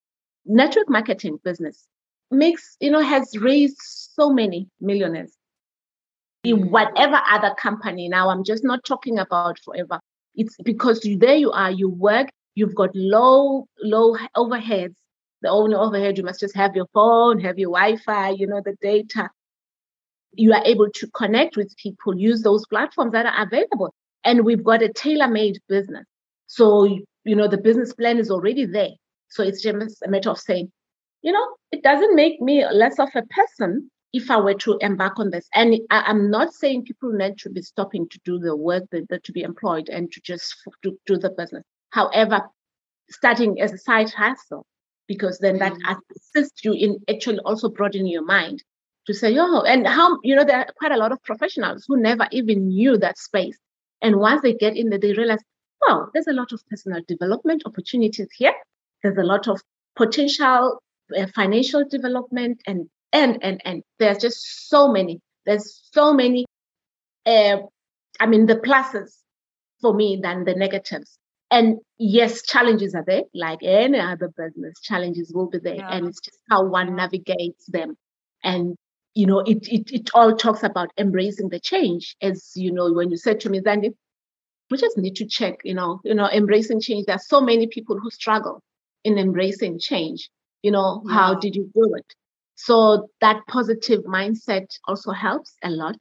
[0.44, 1.86] network marketing business
[2.30, 5.36] makes you know has raised so many millionaires
[6.44, 8.08] in whatever other company.
[8.08, 10.00] Now, I'm just not talking about forever.
[10.34, 14.94] It's because you, there you are, you work, you've got low, low overheads.
[15.42, 18.60] The only overhead, you must just have your phone, have your Wi Fi, you know,
[18.64, 19.28] the data.
[20.32, 23.92] You are able to connect with people, use those platforms that are available.
[24.24, 26.04] And we've got a tailor made business.
[26.46, 26.84] So,
[27.24, 28.90] you know, the business plan is already there.
[29.28, 30.70] So it's just a matter of saying,
[31.22, 35.18] you know, it doesn't make me less of a person if I were to embark
[35.18, 38.56] on this, and I, am not saying people need to be stopping to do the
[38.56, 41.64] work, that, to be employed and to just to do the business.
[41.90, 42.42] However,
[43.08, 44.66] starting as a side hustle,
[45.06, 45.96] because then that mm.
[46.16, 48.62] assists you in actually also broadening your mind
[49.06, 52.00] to say, oh, and how, you know, there are quite a lot of professionals who
[52.00, 53.58] never even knew that space.
[54.02, 55.40] And once they get in there, they realize,
[55.80, 58.54] well, there's a lot of personal development opportunities here.
[59.02, 59.60] There's a lot of
[59.96, 60.80] potential
[61.16, 66.46] uh, financial development and and and and there's just so many there's so many
[67.26, 67.56] uh,
[68.20, 69.20] i mean the pluses
[69.80, 71.18] for me than the negatives.
[71.50, 75.88] And yes challenges are there like any other business challenges will be there yeah.
[75.90, 77.96] and it's just how one navigates them.
[78.44, 78.76] And
[79.14, 83.10] you know it, it it all talks about embracing the change as you know when
[83.10, 83.92] you said to me Zandi,
[84.70, 87.06] we just need to check you know you know embracing change.
[87.06, 88.62] There's so many people who struggle
[89.02, 90.30] in embracing change.
[90.62, 91.14] You know yeah.
[91.14, 92.14] how did you do it
[92.62, 95.96] so that positive mindset also helps a lot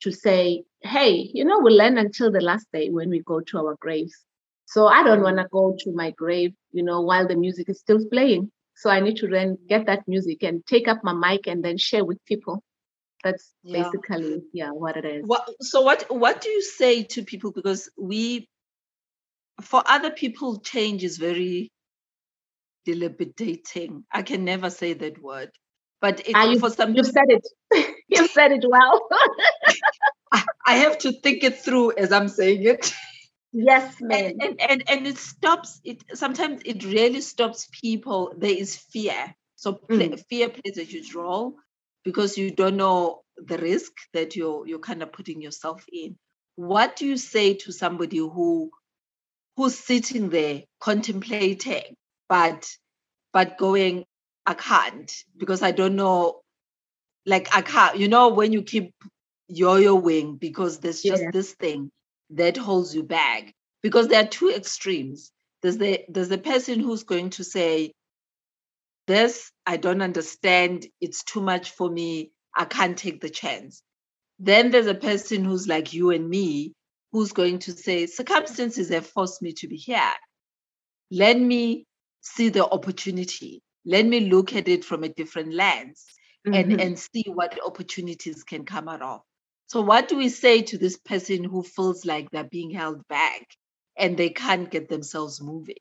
[0.00, 3.58] to say, hey, you know, we'll learn until the last day when we go to
[3.58, 4.14] our graves.
[4.64, 7.80] So I don't want to go to my grave, you know, while the music is
[7.80, 8.50] still playing.
[8.76, 11.76] So I need to then get that music and take up my mic and then
[11.76, 12.64] share with people.
[13.22, 13.82] That's yeah.
[13.82, 15.22] basically yeah what it is.
[15.26, 18.48] What, so what what do you say to people because we
[19.60, 21.70] for other people change is very
[22.86, 24.04] deliberating.
[24.10, 25.50] I can never say that word.
[26.00, 27.46] But it, ah, you, for some, you said it.
[28.08, 29.08] you said it well.
[30.66, 32.92] I have to think it through as I'm saying it.
[33.52, 34.36] Yes, ma'am.
[34.40, 35.80] And, and, and and it stops.
[35.84, 38.32] It sometimes it really stops people.
[38.36, 39.34] There is fear.
[39.56, 40.24] So play, mm.
[40.28, 41.56] fear plays a huge role
[42.04, 46.16] because you don't know the risk that you're you're kind of putting yourself in.
[46.56, 48.70] What do you say to somebody who
[49.56, 51.96] who's sitting there contemplating,
[52.28, 52.68] but
[53.32, 54.04] but going,
[54.50, 56.40] I can't because I don't know.
[57.24, 58.92] Like I can't, you know, when you keep
[59.46, 61.30] yo-yoing because there's just yeah.
[61.32, 61.92] this thing
[62.30, 63.54] that holds you back.
[63.80, 65.30] Because there are two extremes.
[65.62, 67.92] There's the there's the person who's going to say,
[69.06, 73.84] This I don't understand, it's too much for me, I can't take the chance.
[74.40, 76.72] Then there's a person who's like you and me,
[77.12, 80.12] who's going to say, Circumstances have forced me to be here.
[81.12, 81.86] Let me
[82.20, 86.04] see the opportunity let me look at it from a different lens
[86.46, 86.54] mm-hmm.
[86.54, 89.20] and, and see what opportunities can come out of.
[89.68, 93.46] So, what do we say to this person who feels like they're being held back
[93.96, 95.76] and they can't get themselves moving?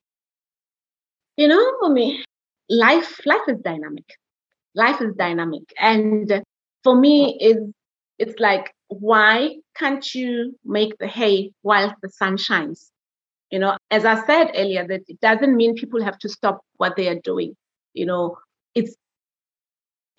[1.37, 2.23] You know, for me,
[2.69, 4.05] life life is dynamic.
[4.75, 5.63] life is dynamic.
[5.79, 6.43] And
[6.83, 7.73] for me, it's,
[8.17, 12.91] it's like, why can't you make the hay while the sun shines?
[13.51, 16.95] You know, as I said earlier, that it doesn't mean people have to stop what
[16.95, 17.55] they are doing.
[17.99, 18.37] You know,
[18.73, 18.95] it's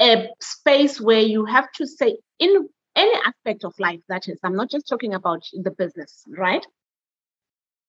[0.00, 4.56] a space where you have to say, in any aspect of life, that is, I'm
[4.60, 6.64] not just talking about the business, right?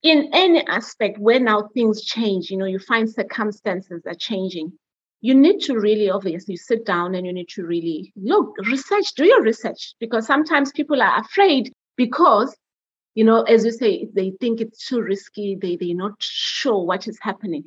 [0.01, 4.71] In any aspect where now things change, you know, you find circumstances are changing,
[5.19, 9.25] you need to really obviously sit down and you need to really look, research, do
[9.25, 12.55] your research, because sometimes people are afraid because,
[13.13, 17.07] you know, as you say, they think it's too risky, they, they're not sure what
[17.07, 17.65] is happening.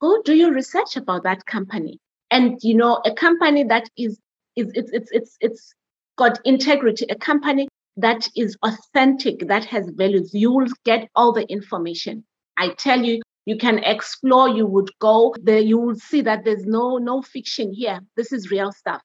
[0.00, 1.98] Go do your research about that company.
[2.30, 4.18] And you know, a company that is
[4.56, 5.74] is it's it's it's it's
[6.16, 11.50] got integrity, a company that is authentic, that has values, you will get all the
[11.50, 12.24] information.
[12.58, 16.66] I tell you, you can explore, you would go there, you will see that there's
[16.66, 18.00] no no fiction here.
[18.16, 19.00] This is real stuff.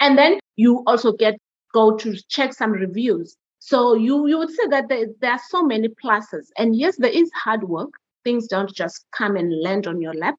[0.00, 1.36] And then you also get
[1.72, 3.36] go to check some reviews.
[3.58, 6.46] So you you would say that there, there are so many pluses.
[6.56, 7.90] And yes, there is hard work.
[8.26, 10.34] Things don't just come and land on your lap.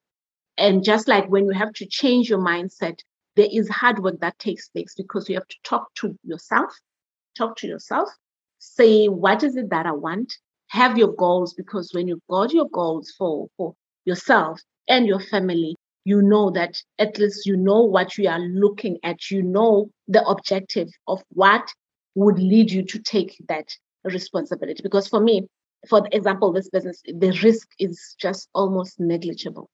[0.57, 2.99] And just like when you have to change your mindset,
[3.37, 6.69] there is hard work that takes place because you have to talk to yourself,
[7.37, 8.09] talk to yourself,
[8.59, 10.33] say, what is it that I want?
[10.67, 13.73] Have your goals because when you've got your goals for, for
[14.03, 18.97] yourself and your family, you know that at least you know what you are looking
[19.05, 19.31] at.
[19.31, 21.69] You know the objective of what
[22.15, 23.69] would lead you to take that
[24.03, 24.83] responsibility.
[24.83, 25.47] Because for me,
[25.87, 29.69] for example, this business, the risk is just almost negligible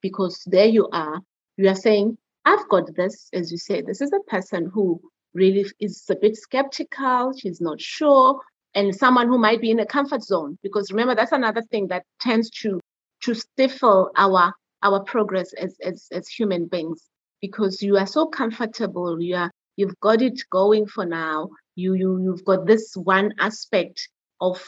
[0.00, 1.20] because there you are,
[1.56, 5.00] you are saying, I've got this, as you say, this is a person who
[5.32, 8.40] really is a bit skeptical, she's not sure,
[8.74, 10.58] and someone who might be in a comfort zone.
[10.62, 12.80] Because remember, that's another thing that tends to
[13.22, 17.08] to stifle our our progress as as, as human beings
[17.40, 21.48] because you are so comfortable, you are you've got it going for now.
[21.76, 24.08] You you you've got this one aspect
[24.40, 24.64] of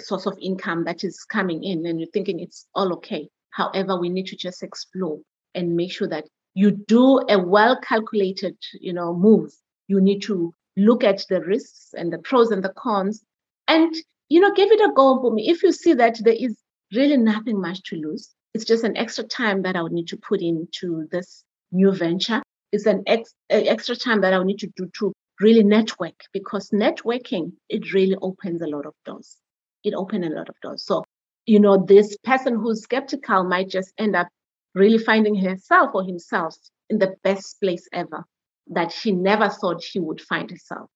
[0.00, 3.28] source of income that is coming in, and you're thinking it's all okay.
[3.50, 5.18] However, we need to just explore
[5.54, 6.24] and make sure that
[6.54, 9.52] you do a well calculated, you know, move.
[9.88, 13.22] You need to look at the risks and the pros and the cons
[13.68, 13.94] and
[14.28, 16.58] you know give it a go for me if you see that there is
[16.94, 20.16] really nothing much to lose it's just an extra time that i would need to
[20.16, 24.72] put into this new venture it's an ex- extra time that i would need to
[24.76, 29.36] do to really network because networking it really opens a lot of doors
[29.84, 31.04] it opens a lot of doors so
[31.46, 34.28] you know, this person who's skeptical might just end up
[34.74, 36.56] really finding herself or himself
[36.88, 38.24] in the best place ever
[38.68, 40.88] that she never thought she would find herself.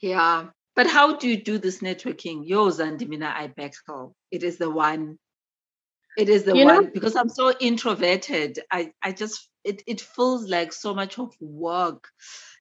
[0.00, 0.48] Yeah.
[0.74, 2.42] But how do you do this networking?
[2.44, 3.82] Yours and Dimina Ibex
[4.30, 5.18] It is the one.
[6.16, 8.58] It is the you one know, because I'm so introverted.
[8.70, 12.08] I, I just it, it feels like so much of work.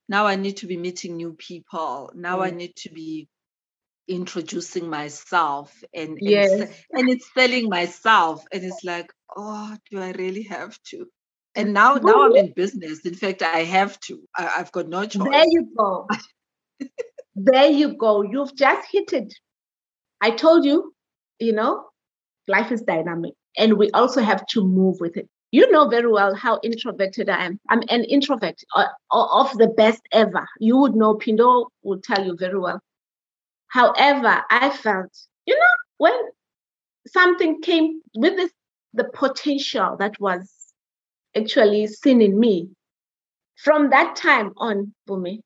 [0.07, 2.11] Now I need to be meeting new people.
[2.13, 2.47] Now mm.
[2.47, 3.27] I need to be
[4.09, 6.51] introducing myself and yes.
[6.51, 11.05] and, and it's selling myself and it's like oh do i really have to?
[11.55, 13.05] And now now i'm in business.
[13.05, 14.19] In fact i have to.
[14.35, 15.29] I, have got no choice.
[15.31, 16.07] there you go.
[17.35, 18.21] There you go.
[18.21, 19.33] You've just hit it.
[20.19, 20.93] I told you
[21.39, 21.85] you know
[22.47, 25.29] life is dynamic and we also have to move with it.
[25.51, 27.59] You know very well how introverted i am.
[27.69, 30.47] I'm an introvert uh, of the best ever.
[30.59, 32.81] You would know pindo will tell you very well
[33.69, 35.11] However, I felt,
[35.45, 36.13] you know, when
[37.07, 38.51] something came with this,
[38.93, 40.51] the potential that was
[41.35, 42.69] actually seen in me,
[43.57, 45.41] from that time on, me,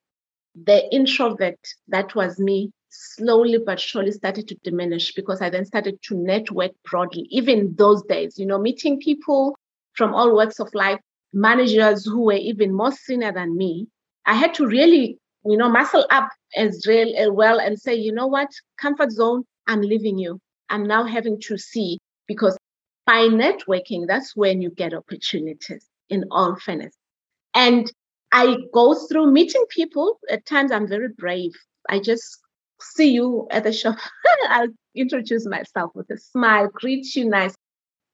[0.56, 6.00] the introvert that was me slowly but surely started to diminish because I then started
[6.04, 7.28] to network broadly.
[7.32, 9.58] Even those days, you know, meeting people
[9.94, 11.00] from all walks of life,
[11.34, 13.88] managers who were even more senior than me.
[14.26, 18.12] I had to really you know, muscle up as as uh, well and say, you
[18.12, 20.40] know what, comfort zone, I'm leaving you.
[20.70, 22.58] I'm now having to see because
[23.06, 26.96] by networking, that's when you get opportunities in all fairness.
[27.54, 27.92] And
[28.32, 30.20] I go through meeting people.
[30.30, 31.52] At times I'm very brave.
[31.90, 32.40] I just
[32.82, 33.98] see you at the shop.
[34.50, 37.56] I'll introduce myself with a smile, greet you nice.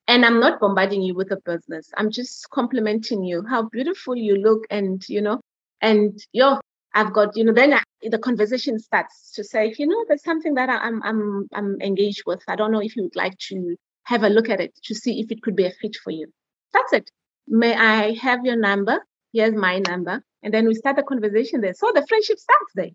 [0.08, 1.92] And I'm not bombarding you with a business.
[1.96, 5.40] I'm just complimenting you, how beautiful you look, and you know,
[5.82, 6.60] and yo,
[7.00, 10.56] I've got, you know, then I, the conversation starts to say, you know, there's something
[10.56, 12.42] that I'm I'm I'm engaged with.
[12.50, 15.22] I don't know if you would like to have a look at it to see
[15.22, 16.28] if it could be a fit for you.
[16.74, 17.10] That's it.
[17.48, 19.00] May I have your number?
[19.32, 20.22] Here's my number.
[20.44, 21.74] And then we start the conversation there.
[21.74, 22.92] So the friendship starts there.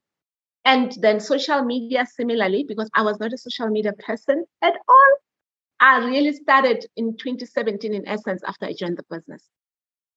[0.66, 5.12] And then social media, similarly, because I was not a social media person at all.
[5.80, 9.48] I really started in 2017, in essence, after I joined the business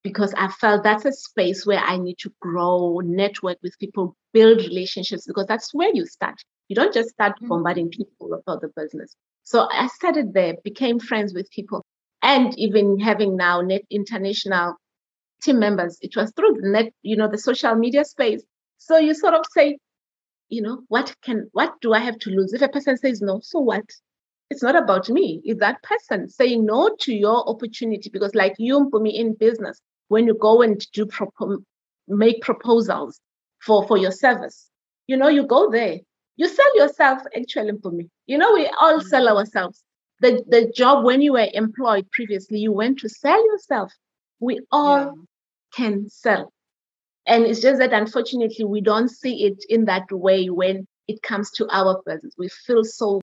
[0.07, 4.59] because I felt that's a space where I need to grow, network with people, build
[4.59, 6.35] relationships, because that's where you start.
[6.69, 7.49] You don't just start mm-hmm.
[7.49, 9.13] bombarding people about the business.
[9.43, 11.83] So I started there, became friends with people,
[12.21, 14.75] and even having now net international
[15.41, 15.97] team members.
[16.01, 18.43] It was through the net, you know, the social media space.
[18.77, 19.77] So you sort of say,
[20.47, 22.53] you know, what can, what do I have to lose?
[22.53, 23.83] If a person says no, so what?
[24.49, 25.41] It's not about me.
[25.43, 28.09] It's that person saying no to your opportunity.
[28.09, 31.63] Because like you, me in business, when you go and do propo-
[32.07, 33.19] make proposals
[33.59, 34.69] for for your service,
[35.07, 35.99] you know, you go there.
[36.35, 38.09] You sell yourself actually for me.
[38.27, 39.37] You know, we all sell mm-hmm.
[39.37, 39.83] ourselves.
[40.19, 43.91] The the job when you were employed previously, you went to sell yourself.
[44.39, 45.11] We all yeah.
[45.73, 46.51] can sell.
[47.25, 51.51] And it's just that unfortunately, we don't see it in that way when it comes
[51.51, 52.33] to our business.
[52.37, 53.21] We feel so,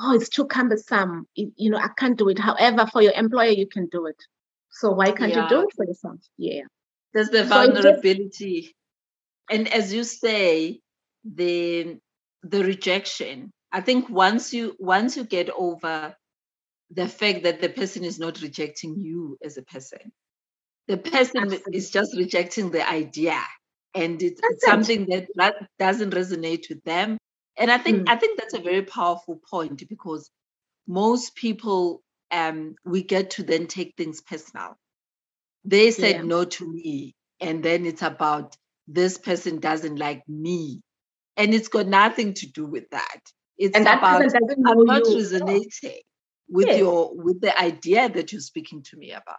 [0.00, 1.26] oh, it's too cumbersome.
[1.36, 2.38] It, you know, I can't do it.
[2.38, 4.16] However, for your employer, you can do it.
[4.72, 5.44] So why can't yeah.
[5.44, 6.20] you do it for yourself?
[6.36, 6.62] Yeah.
[7.14, 8.62] There's the vulnerability.
[8.62, 10.80] So and as you say,
[11.24, 11.98] the
[12.42, 13.50] the rejection.
[13.70, 16.14] I think once you once you get over
[16.90, 20.12] the fact that the person is not rejecting you as a person,
[20.88, 21.76] the person Absolutely.
[21.76, 23.40] is just rejecting the idea
[23.94, 27.18] and it's, it's something that, that doesn't resonate with them
[27.58, 28.08] and i think mm.
[28.08, 30.30] i think that's a very powerful point because
[30.86, 32.01] most people
[32.32, 34.76] um we get to then take things personal
[35.64, 36.22] they said yeah.
[36.22, 38.56] no to me and then it's about
[38.88, 40.80] this person doesn't like me
[41.36, 43.20] and it's got nothing to do with that
[43.58, 44.22] it's and about
[44.66, 45.16] i'm not you.
[45.16, 46.00] resonating
[46.48, 46.78] with yes.
[46.78, 49.38] your with the idea that you're speaking to me about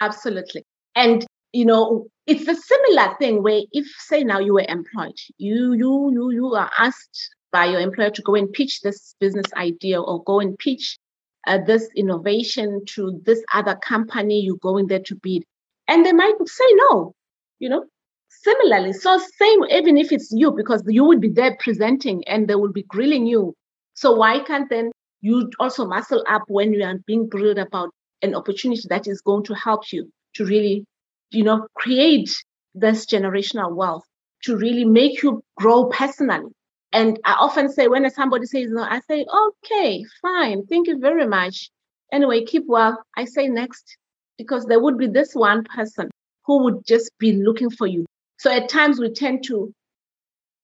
[0.00, 0.64] Absolutely.
[0.94, 5.72] And you know, it's a similar thing where if say now you were employed, you
[5.72, 10.00] you you you are asked by your employer to go and pitch this business idea
[10.00, 10.98] or go and pitch
[11.46, 15.44] uh, this innovation to this other company, you go in there to bid,
[15.88, 17.14] and they might say no.
[17.58, 17.84] You know,
[18.28, 22.54] similarly, so same even if it's you because you would be there presenting and they
[22.54, 23.54] will be grilling you.
[23.94, 24.90] So why can't then
[25.20, 27.90] you also muscle up when you are being grilled about
[28.22, 30.84] an opportunity that is going to help you to really,
[31.30, 32.30] you know, create
[32.74, 34.04] this generational wealth,
[34.42, 36.50] to really make you grow personally.
[36.96, 41.26] And I often say, when somebody says no, I say, okay, fine, thank you very
[41.26, 41.68] much.
[42.10, 43.04] Anyway, keep well.
[43.14, 43.98] I say next,
[44.38, 46.08] because there would be this one person
[46.46, 48.06] who would just be looking for you.
[48.38, 49.74] So at times we tend to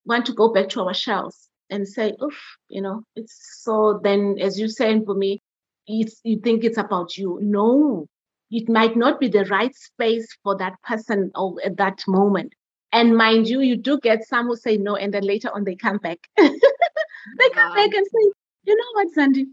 [0.07, 4.37] want to go back to our shells and say, oof, you know, it's so then,
[4.41, 5.39] as you're saying for me,
[5.87, 7.41] it's, you think it's about you.
[7.43, 8.07] No,
[8.51, 12.55] it might not be the right space for that person or at that moment.
[12.93, 15.75] And mind you, you do get some who say no, and then later on they
[15.75, 16.29] come back.
[16.37, 17.75] they come wow.
[17.75, 18.33] back and say,
[18.65, 19.47] you know what, Zandi,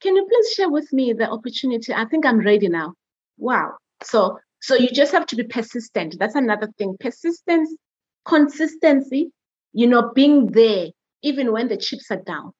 [0.00, 1.92] can you please share with me the opportunity?
[1.92, 2.94] I think I'm ready now.
[3.36, 3.76] Wow.
[4.02, 6.16] So so you just have to be persistent.
[6.18, 6.96] That's another thing.
[6.98, 7.74] Persistence,
[8.24, 9.30] consistency,
[9.72, 10.88] you know, being there
[11.22, 12.52] even when the chips are down.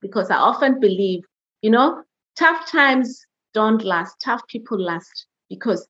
[0.00, 1.22] Because I often believe,
[1.62, 2.02] you know,
[2.36, 3.24] tough times
[3.54, 5.86] don't last, tough people last because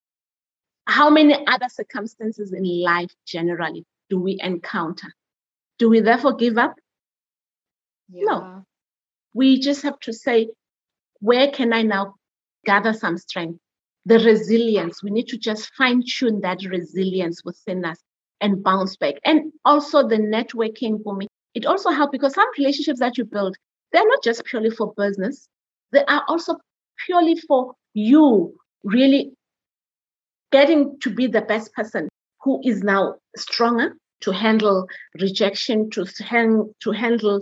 [0.87, 5.09] how many other circumstances in life generally do we encounter?
[5.79, 6.75] Do we therefore give up?
[8.09, 8.25] Yeah.
[8.25, 8.65] No.
[9.35, 10.49] We just have to say,
[11.21, 12.15] where can I now
[12.65, 13.59] gather some strength?
[14.07, 15.03] The resilience.
[15.03, 17.99] We need to just fine tune that resilience within us
[18.41, 19.15] and bounce back.
[19.25, 21.27] And also the networking for me.
[21.55, 23.57] It also helps because some relationships that you build,
[23.93, 25.49] they're not just purely for business,
[25.93, 26.57] they are also
[27.07, 29.33] purely for you really
[30.55, 32.09] getting to be the best person
[32.41, 34.87] who is now stronger to handle
[35.21, 37.41] rejection, to, hand, to handle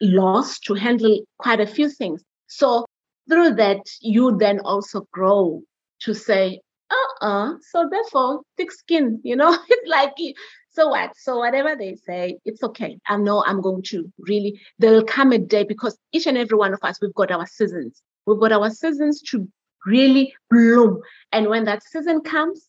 [0.00, 2.22] loss, to handle quite a few things.
[2.46, 2.86] So
[3.28, 5.62] through that, you then also grow
[6.02, 10.14] to say, uh-uh, so therefore, thick skin, you know, it's like,
[10.70, 11.16] so what?
[11.16, 12.96] So whatever they say, it's okay.
[13.08, 16.74] I know I'm going to really, there'll come a day because each and every one
[16.74, 18.00] of us, we've got our seasons.
[18.24, 19.48] We've got our seasons to
[19.86, 21.00] really bloom.
[21.32, 22.68] And when that season comes,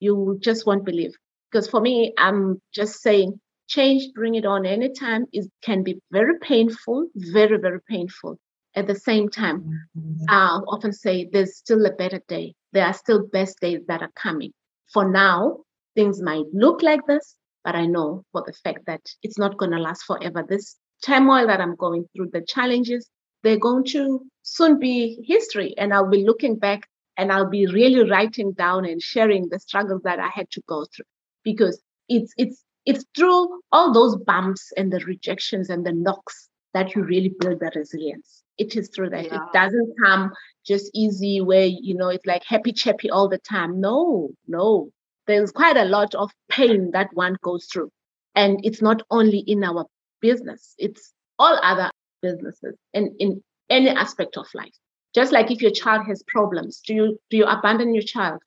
[0.00, 1.12] you just won't believe.
[1.50, 3.38] Because for me, I'm just saying,
[3.68, 5.26] change, bring it on anytime.
[5.32, 8.38] It can be very painful, very, very painful.
[8.74, 9.60] At the same time,
[9.96, 10.24] mm-hmm.
[10.28, 12.54] I often say there's still a better day.
[12.72, 14.52] There are still best days that are coming.
[14.92, 15.58] For now,
[15.94, 19.72] things might look like this, but I know for the fact that it's not going
[19.72, 20.42] to last forever.
[20.48, 23.08] This turmoil that I'm going through, the challenges,
[23.42, 25.74] they're going to soon be history.
[25.76, 30.02] And I'll be looking back and I'll be really writing down and sharing the struggles
[30.04, 31.06] that I had to go through
[31.44, 36.94] because it's it's it's through all those bumps and the rejections and the knocks that
[36.94, 38.42] you really build the resilience.
[38.58, 39.26] It is through that.
[39.26, 39.36] Yeah.
[39.36, 40.32] It doesn't come
[40.66, 43.80] just easy where you know it's like happy chappy all the time.
[43.80, 44.90] No, no.
[45.26, 47.90] There's quite a lot of pain that one goes through.
[48.34, 49.86] And it's not only in our
[50.20, 51.90] business, it's all other
[52.22, 54.74] businesses and in any aspect of life.
[55.14, 58.40] Just like if your child has problems, do you do you abandon your child?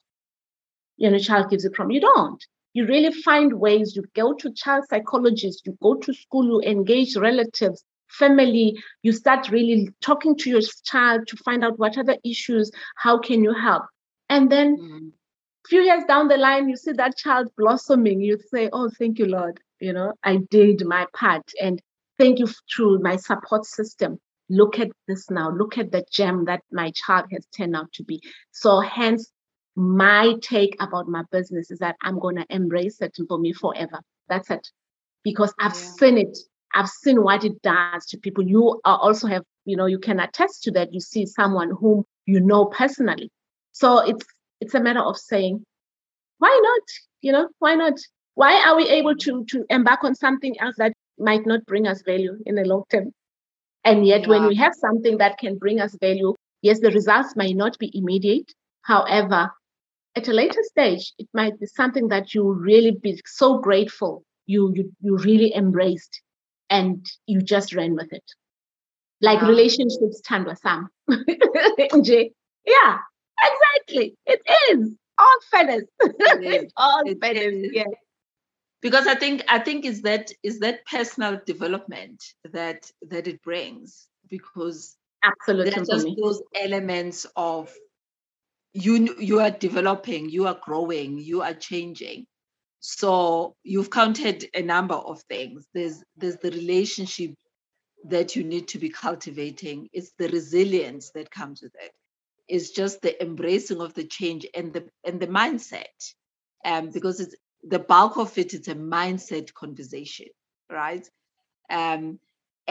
[0.97, 1.91] You know, child gives a problem.
[1.91, 2.43] You don't.
[2.73, 3.95] You really find ways.
[3.95, 9.49] You go to child psychologists, you go to school, you engage relatives, family, you start
[9.49, 13.53] really talking to your child to find out what are the issues, how can you
[13.53, 13.83] help?
[14.29, 15.07] And then mm-hmm.
[15.67, 19.27] few years down the line, you see that child blossoming, you say, Oh, thank you,
[19.27, 19.59] Lord.
[19.79, 21.51] You know, I did my part.
[21.61, 21.81] And
[22.17, 24.19] thank you through my support system.
[24.49, 25.49] Look at this now.
[25.49, 28.21] Look at the gem that my child has turned out to be.
[28.51, 29.31] So hence
[29.75, 34.01] my take about my business is that I'm gonna embrace it for me forever.
[34.29, 34.67] That's it.
[35.23, 35.91] Because I've yeah.
[35.97, 36.37] seen it
[36.75, 38.45] I've seen what it does to people.
[38.45, 40.93] You also have, you know, you can attest to that.
[40.93, 43.31] You see someone whom you know personally.
[43.71, 44.25] So it's
[44.59, 45.65] it's a matter of saying,
[46.39, 46.81] why not?
[47.21, 47.93] You know, why not?
[48.33, 52.01] Why are we able to to embark on something else that might not bring us
[52.01, 53.11] value in the long term?
[53.83, 54.27] And yet, yeah.
[54.27, 57.91] when we have something that can bring us value, yes, the results might not be
[57.93, 58.51] immediate.
[58.81, 59.51] However,
[60.15, 64.71] at a later stage, it might be something that you really be so grateful you
[64.75, 66.21] you, you really embraced
[66.69, 68.23] and you just ran with it.
[69.21, 69.49] Like wow.
[69.49, 70.89] relationships, Tandwa Sam.
[71.09, 72.97] yeah,
[73.43, 74.15] exactly.
[74.25, 74.41] It
[74.71, 75.83] is all fairness.
[76.01, 77.71] It all it fairness.
[77.71, 77.83] Yeah.
[78.85, 84.07] Because I think I think is that is that personal development that that it brings
[84.29, 87.73] because absolutely just those elements of
[88.73, 92.27] you you are developing, you are growing, you are changing
[92.87, 95.67] so you've counted a number of things.
[95.73, 97.33] There's there's the relationship
[98.03, 99.89] that you need to be cultivating.
[99.91, 101.91] It's the resilience that comes with it.
[102.47, 106.13] It's just the embracing of the change and the and the mindset.
[106.63, 107.35] Um, because it's
[107.65, 110.27] the bulk of it is a mindset conversation,
[110.71, 111.07] right?
[111.69, 112.19] Um,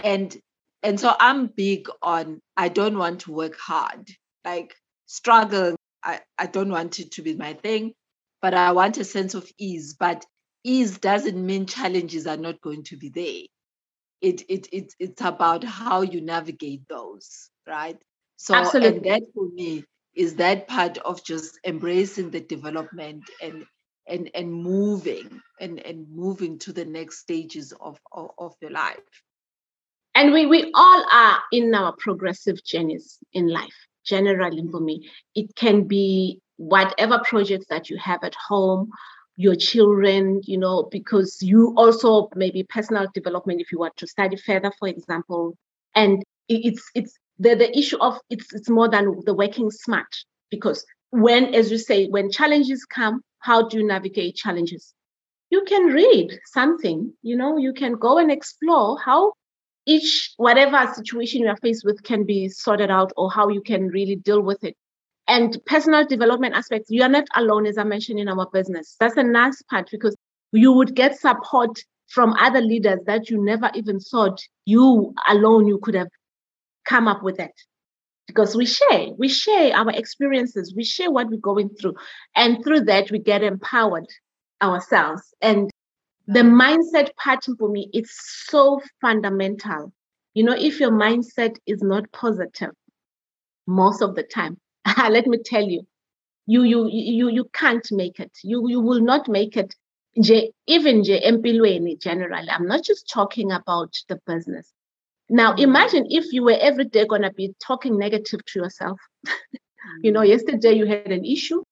[0.02, 0.36] and
[0.82, 4.08] and so I'm big on I don't want to work hard.
[4.44, 4.74] Like
[5.06, 7.94] struggle, I, I don't want it to be my thing
[8.44, 9.94] but I want a sense of ease.
[9.94, 10.26] But
[10.64, 13.42] ease doesn't mean challenges are not going to be there.
[14.20, 17.96] It, it, it, it's about how you navigate those, right?
[18.36, 18.98] So, Absolutely.
[18.98, 19.84] and that for me
[20.14, 23.64] is that part of just embracing the development and
[24.06, 28.98] and and moving and and moving to the next stages of of, of your life.
[30.14, 33.74] And we we all are in our progressive journeys in life
[34.04, 35.08] generally for me.
[35.34, 38.90] It can be whatever projects that you have at home
[39.36, 44.36] your children you know because you also maybe personal development if you want to study
[44.36, 45.56] further for example.
[45.94, 50.06] And it's it's the, the issue of it's it's more than the working smart
[50.50, 54.92] because when as you say when challenges come how do you navigate challenges
[55.50, 59.32] you can read something you know you can go and explore how
[59.86, 63.88] each whatever situation you are faced with can be sorted out or how you can
[63.88, 64.76] really deal with it
[65.26, 68.96] and personal development aspects, you are not alone, as I mentioned in our business.
[69.00, 70.16] That's a nice part because
[70.52, 71.78] you would get support
[72.08, 76.08] from other leaders that you never even thought you alone you could have
[76.84, 77.52] come up with it.
[78.26, 81.94] Because we share, we share our experiences, we share what we're going through.
[82.34, 84.06] And through that, we get empowered
[84.62, 85.22] ourselves.
[85.42, 85.70] And
[86.26, 89.92] the mindset part for me, it's so fundamental.
[90.32, 92.70] You know, if your mindset is not positive,
[93.66, 94.58] most of the time,
[95.10, 95.86] let me tell you,
[96.46, 98.32] you you you you can't make it.
[98.42, 99.74] You you will not make it.
[100.66, 102.48] Even empilweni generally.
[102.48, 104.72] I'm not just talking about the business.
[105.30, 109.00] Now imagine if you were every day gonna be talking negative to yourself.
[110.02, 111.62] you know, yesterday you had an issue,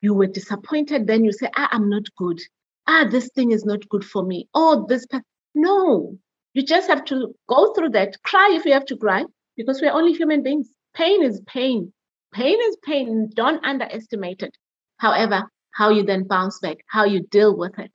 [0.00, 2.40] you were disappointed, then you say, ah, I'm not good.
[2.86, 4.48] Ah, this thing is not good for me.
[4.54, 5.06] Oh, this
[5.54, 6.16] no.
[6.54, 8.22] You just have to go through that.
[8.22, 9.24] Cry if you have to cry,
[9.56, 10.68] because we're only human beings.
[10.94, 11.92] Pain is pain.
[12.32, 13.30] Pain is pain.
[13.34, 14.56] Don't underestimate it.
[14.98, 17.92] However, how you then bounce back, how you deal with it,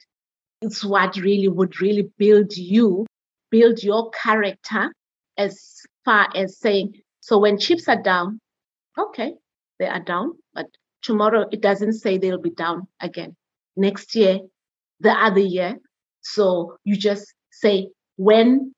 [0.62, 3.07] it's what really would really build you,
[3.49, 4.91] build your character
[5.41, 8.39] as far as saying, so when chips are down,
[8.97, 9.33] okay,
[9.79, 10.67] they are down, but
[11.01, 13.35] tomorrow it doesn't say they'll be down again.
[13.75, 14.39] Next year,
[14.99, 15.77] the other year.
[16.21, 18.73] So you just say, when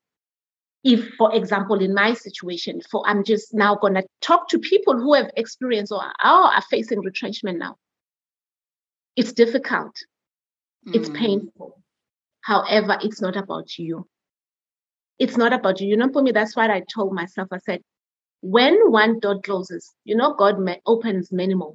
[0.84, 5.14] if for example in my situation for i'm just now to talk to people who
[5.14, 7.76] have experienced or are, facing retrenchment now
[9.16, 9.94] it's difficult
[10.86, 10.94] mm.
[10.94, 11.80] it's painful
[12.42, 14.06] however it's not about you
[15.18, 17.80] it's not about you you know for me that's what i told myself i said
[18.44, 21.72] when one door closes, you know, God may, opens many more.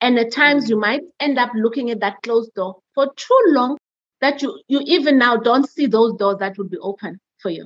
[0.00, 3.76] And at times you might end up looking at that closed door for too long
[4.20, 7.64] that you, you even now don't see those doors that would be open for you.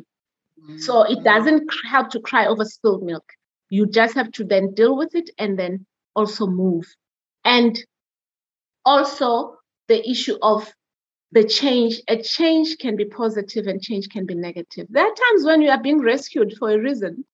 [0.59, 0.79] Mm-hmm.
[0.79, 3.25] So it doesn't help to cry over spilled milk.
[3.69, 6.87] You just have to then deal with it and then also move.
[7.45, 7.79] And
[8.87, 9.59] also
[9.89, 10.73] the issue of
[11.33, 14.87] the change, a change can be positive and change can be negative.
[14.91, 17.25] There are times when you are being rescued for a reason.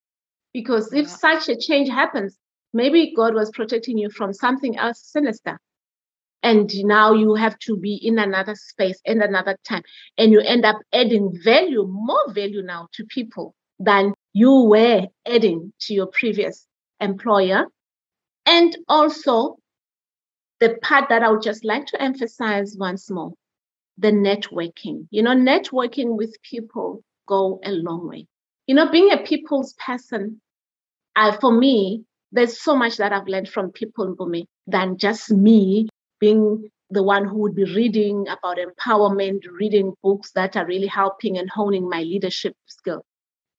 [0.53, 1.15] Because if yeah.
[1.15, 2.37] such a change happens,
[2.73, 5.59] maybe God was protecting you from something else sinister.
[6.43, 9.83] And now you have to be in another space and another time.
[10.17, 15.71] And you end up adding value, more value now to people than you were adding
[15.81, 16.67] to your previous
[16.99, 17.67] employer.
[18.45, 19.57] And also,
[20.59, 23.33] the part that I would just like to emphasize once more
[23.97, 25.07] the networking.
[25.11, 28.27] You know, networking with people go a long way.
[28.67, 30.41] You know, being a people's person,
[31.15, 35.89] uh, for me, there's so much that I've learned from people me than just me
[36.19, 41.37] being the one who would be reading about empowerment, reading books that are really helping
[41.37, 43.03] and honing my leadership skill.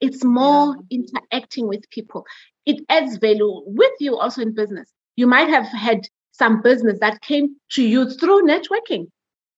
[0.01, 0.99] It's more yeah.
[1.01, 2.25] interacting with people.
[2.67, 4.91] It adds value with you also in business.
[5.17, 6.01] You might have had
[6.33, 9.07] some business that came to you through networking.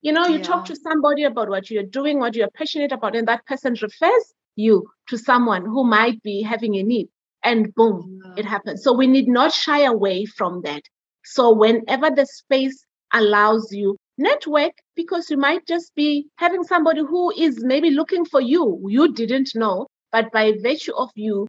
[0.03, 0.45] You know, you yeah.
[0.45, 4.35] talk to somebody about what you're doing, what you're passionate about, and that person refers
[4.55, 7.09] you to someone who might be having a need.
[7.43, 8.35] And boom, yeah.
[8.39, 8.83] it happens.
[8.83, 10.83] So we need not shy away from that.
[11.25, 17.33] So whenever the space allows you, network because you might just be having somebody who
[17.37, 18.83] is maybe looking for you.
[18.89, 21.47] You didn't know, but by virtue of you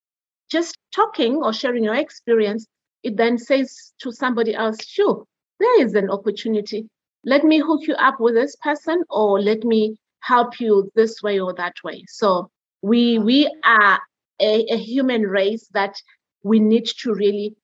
[0.50, 2.66] just talking or sharing your experience,
[3.04, 5.24] it then says to somebody else, sure,
[5.60, 6.88] there is an opportunity.
[7.24, 11.40] Let me hook you up with this person or let me help you this way
[11.40, 12.04] or that way.
[12.08, 12.50] So
[12.82, 14.00] we we are
[14.42, 15.96] a, a human race that
[16.44, 17.56] we need to really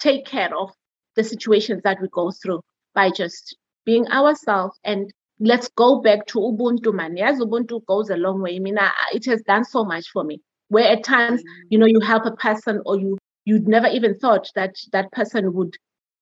[0.00, 0.70] take care of
[1.16, 2.60] the situations that we go through
[2.94, 4.78] by just being ourselves.
[4.84, 5.10] And
[5.40, 7.16] let's go back to ubuntu man.
[7.16, 8.56] Yes ubuntu goes a long way.
[8.56, 11.46] I mean I, it has done so much for me where at times mm.
[11.70, 15.52] you know you help a person or you you'd never even thought that that person
[15.54, 15.76] would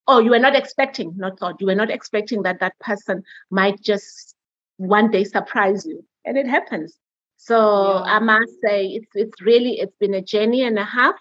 [0.06, 3.80] oh you were not expecting not thought you were not expecting that that person might
[3.80, 4.34] just
[4.76, 6.04] one day surprise you.
[6.24, 6.96] And it happens.
[7.36, 7.56] So
[8.04, 8.16] yeah.
[8.16, 11.16] i must say it's it's really it's been a journey and a half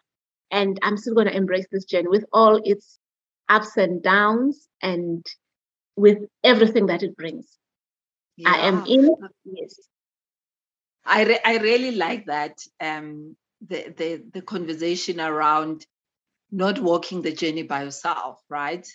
[0.51, 2.99] and i'm still going to embrace this journey with all its
[3.49, 5.25] ups and downs and
[5.95, 7.47] with everything that it brings.
[8.37, 8.51] Yeah.
[8.53, 9.13] i am in
[9.43, 9.75] yes.
[11.05, 13.35] I, re- I really like that um,
[13.67, 15.85] the, the the conversation around
[16.53, 18.87] not walking the journey by yourself, right?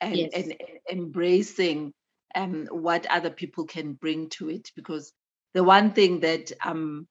[0.00, 0.30] And, yes.
[0.32, 1.92] and, and embracing
[2.34, 4.70] um, what other people can bring to it.
[4.76, 5.12] Because
[5.52, 7.08] the one thing that um,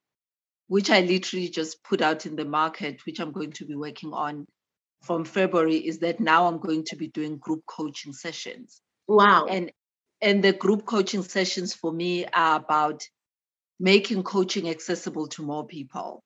[0.67, 4.13] which I literally just put out in the market, which I'm going to be working
[4.13, 4.45] on
[5.03, 8.81] from February, is that now I'm going to be doing group coaching sessions.
[9.07, 9.47] Wow.
[9.49, 9.71] And
[10.21, 13.03] and the group coaching sessions for me are about
[13.79, 16.23] making coaching accessible to more people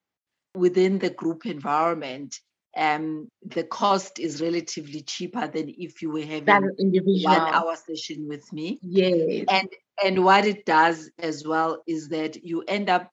[0.55, 2.39] within the group environment
[2.75, 8.51] um, the cost is relatively cheaper than if you were having one hour session with
[8.51, 8.79] me.
[8.81, 9.45] Yes.
[9.49, 9.69] And
[10.03, 13.11] and what it does as well is that you end up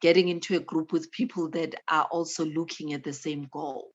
[0.00, 3.90] getting into a group with people that are also looking at the same goal.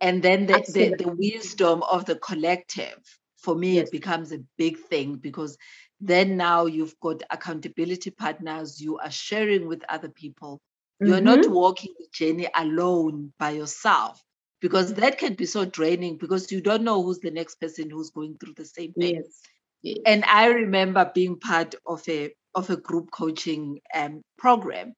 [0.00, 2.98] And then the, the, the wisdom of the collective,
[3.38, 3.88] for me, yes.
[3.88, 5.56] it becomes a big thing because
[6.00, 10.60] then now you've got accountability partners, you are sharing with other people
[11.00, 11.24] you're mm-hmm.
[11.24, 14.22] not walking the journey alone by yourself
[14.60, 18.10] because that can be so draining because you don't know who's the next person who's
[18.10, 19.16] going through the same thing.
[19.16, 19.40] Yes.
[19.82, 19.98] yes.
[20.04, 24.94] And I remember being part of a of a group coaching um, program.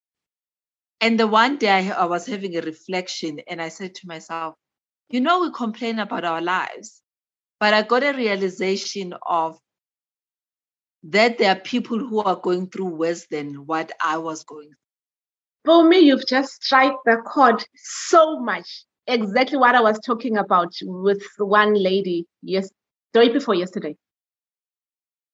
[1.01, 4.55] And the one day I, I was having a reflection and I said to myself,
[5.11, 7.03] you know, we complain about our lives,
[7.61, 9.59] but I got a realization of
[11.05, 14.82] that there are people who are going through worse than what I was going through.
[15.65, 18.85] For me, you've just struck the chord so much.
[19.07, 22.71] Exactly what I was talking about with one lady yes,
[23.13, 23.97] day before yesterday.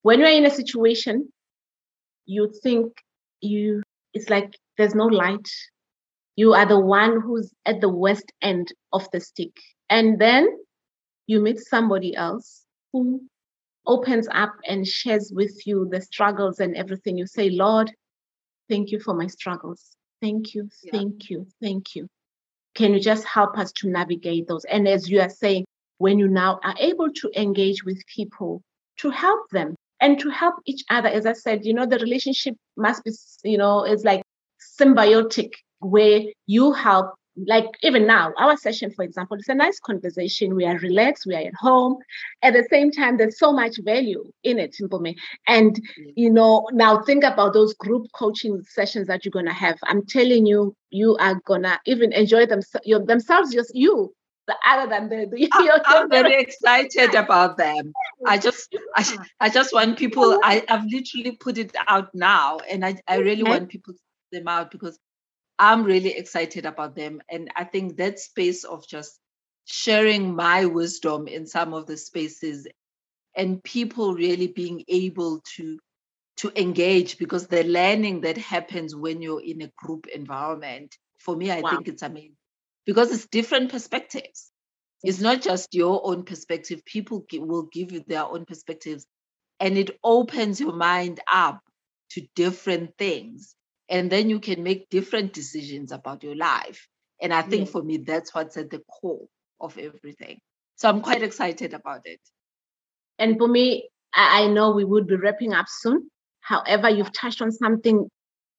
[0.02, 1.32] When you're in a situation,
[2.26, 2.92] you think
[3.40, 3.82] you
[4.14, 5.48] it's like there's no light.
[6.36, 9.52] You are the one who's at the west end of the stick.
[9.90, 10.48] And then
[11.26, 13.22] you meet somebody else who
[13.86, 17.16] opens up and shares with you the struggles and everything.
[17.18, 17.90] You say, Lord,
[18.68, 19.96] thank you for my struggles.
[20.20, 20.92] Thank you, yeah.
[20.92, 22.08] thank you, thank you.
[22.74, 24.64] Can you just help us to navigate those?
[24.64, 25.64] And as you are saying,
[25.98, 28.62] when you now are able to engage with people
[28.98, 32.56] to help them and to help each other, as I said, you know, the relationship
[32.76, 33.12] must be,
[33.44, 34.22] you know, it's like
[34.80, 35.50] symbiotic,
[35.80, 37.14] where you help
[37.46, 40.54] like even now, our session, for example, it's a nice conversation.
[40.54, 41.98] We are relaxed, we are at home.
[42.42, 45.16] At the same time, there's so much value in it, me.
[45.46, 46.12] And mm.
[46.16, 49.78] you know, now think about those group coaching sessions that you're gonna have.
[49.84, 54.12] I'm telling you, you are gonna even enjoy them your, themselves, just you.
[54.66, 55.50] Other than the, the
[55.86, 57.92] I'm very excited about them.
[58.26, 60.40] I just, I, I just want people.
[60.42, 64.38] I, I've literally put it out now, and I, I really want people to put
[64.38, 64.98] them out because
[65.58, 67.20] I'm really excited about them.
[67.28, 69.18] And I think that space of just
[69.64, 72.66] sharing my wisdom in some of the spaces
[73.36, 75.78] and people really being able to
[76.38, 81.50] to engage because the learning that happens when you're in a group environment for me
[81.50, 81.70] i wow.
[81.70, 82.36] think it's amazing
[82.86, 84.50] because it's different perspectives
[85.02, 89.06] it's not just your own perspective people will give you their own perspectives
[89.60, 91.60] and it opens your mind up
[92.10, 93.54] to different things
[93.88, 96.88] and then you can make different decisions about your life.
[97.20, 99.26] And i think for me that's what's at the core
[99.60, 100.40] of everything.
[100.76, 102.20] So i'm quite excited about it.
[103.18, 106.10] And for me i know we would be wrapping up soon.
[106.40, 108.08] However you've touched on something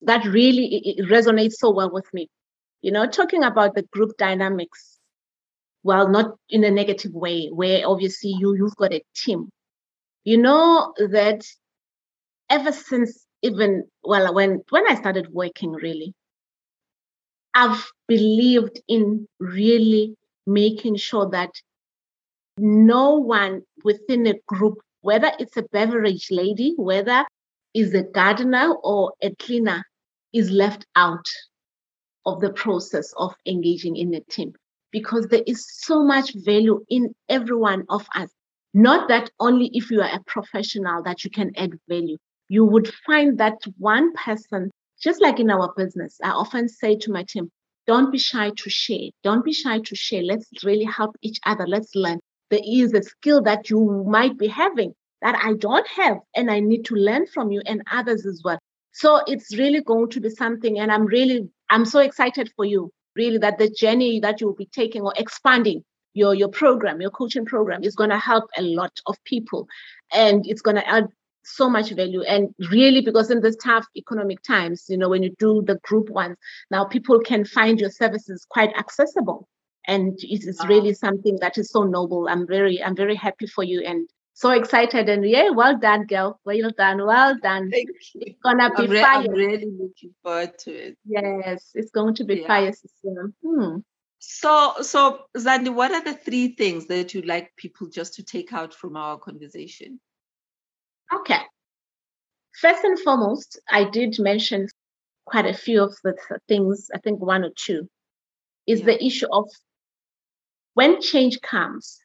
[0.01, 2.29] that really resonates so well with me.
[2.81, 4.97] You know talking about the group dynamics
[5.83, 9.49] well not in a negative way where obviously you you've got a team.
[10.25, 11.43] You know that
[12.49, 16.13] ever since even well when when I started working really,
[17.53, 20.15] I've believed in really
[20.45, 21.51] making sure that
[22.57, 27.25] no one within a group, whether it's a beverage lady, whether
[27.73, 29.83] is a gardener or a cleaner,
[30.33, 31.25] is left out
[32.25, 34.53] of the process of engaging in a team
[34.91, 38.29] because there is so much value in every one of us.
[38.73, 42.17] Not that only if you are a professional that you can add value,
[42.49, 44.71] you would find that one person,
[45.01, 47.49] just like in our business, I often say to my team,
[47.87, 49.09] don't be shy to share.
[49.23, 50.21] Don't be shy to share.
[50.21, 51.65] Let's really help each other.
[51.65, 52.19] Let's learn.
[52.49, 56.59] There is a skill that you might be having that I don't have, and I
[56.59, 58.59] need to learn from you and others as well.
[58.91, 62.91] So it's really going to be something, and I'm really, I'm so excited for you,
[63.15, 65.83] really, that the journey that you'll be taking or expanding
[66.13, 69.67] your your program, your coaching program, is going to help a lot of people,
[70.13, 71.07] and it's going to add
[71.43, 75.33] so much value and really because in this tough economic times you know when you
[75.39, 76.37] do the group ones
[76.71, 79.47] now people can find your services quite accessible.
[79.87, 82.27] And it is really something that is so noble.
[82.29, 86.39] I'm very i'm very happy for you and so excited and yeah well done girl.
[86.45, 87.71] Well done well done.
[87.71, 88.21] Thank you.
[88.27, 89.19] it's gonna be I'm re- fire.
[89.21, 90.97] I'm really looking forward to it.
[91.05, 92.47] Yes it's going to be yeah.
[92.47, 92.73] fire
[93.43, 93.77] hmm.
[94.19, 98.53] so so zandi what are the three things that you'd like people just to take
[98.53, 99.99] out from our conversation
[101.13, 101.41] Okay.
[102.59, 104.67] First and foremost, I did mention
[105.25, 106.15] quite a few of the
[106.47, 107.87] things, I think one or two,
[108.67, 108.87] is yeah.
[108.87, 109.49] the issue of
[110.73, 111.99] when change comes,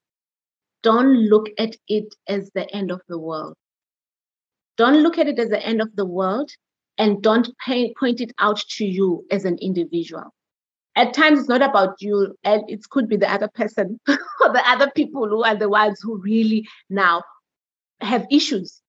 [0.82, 3.55] don't look at it as the end of the world.
[4.76, 6.50] Don't look at it as the end of the world
[6.98, 10.34] and don't pay, point it out to you as an individual.
[10.96, 14.62] At times, it's not about you, and it could be the other person or the
[14.64, 17.24] other people who are the ones who really now
[18.00, 18.80] have issues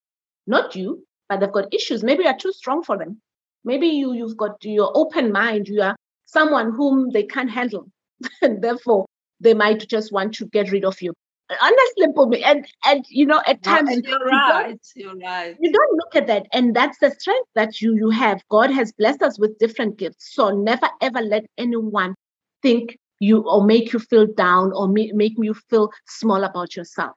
[0.48, 2.04] not you, but they've got issues.
[2.04, 3.22] Maybe you're too strong for them.
[3.64, 5.68] Maybe you, you've got your open mind.
[5.68, 7.89] You are someone whom they can't handle.
[8.41, 9.06] and therefore,
[9.39, 11.14] they might just want to get rid of you.
[11.62, 14.80] Honestly, for me, and and you know, at times you're you right.
[14.96, 15.56] You're right.
[15.60, 18.41] You don't look at that, and that's the strength that you you have.
[18.50, 20.34] God has blessed us with different gifts.
[20.34, 22.16] So never ever let anyone
[22.64, 27.14] think you or make you feel down or make, make you feel small about yourself.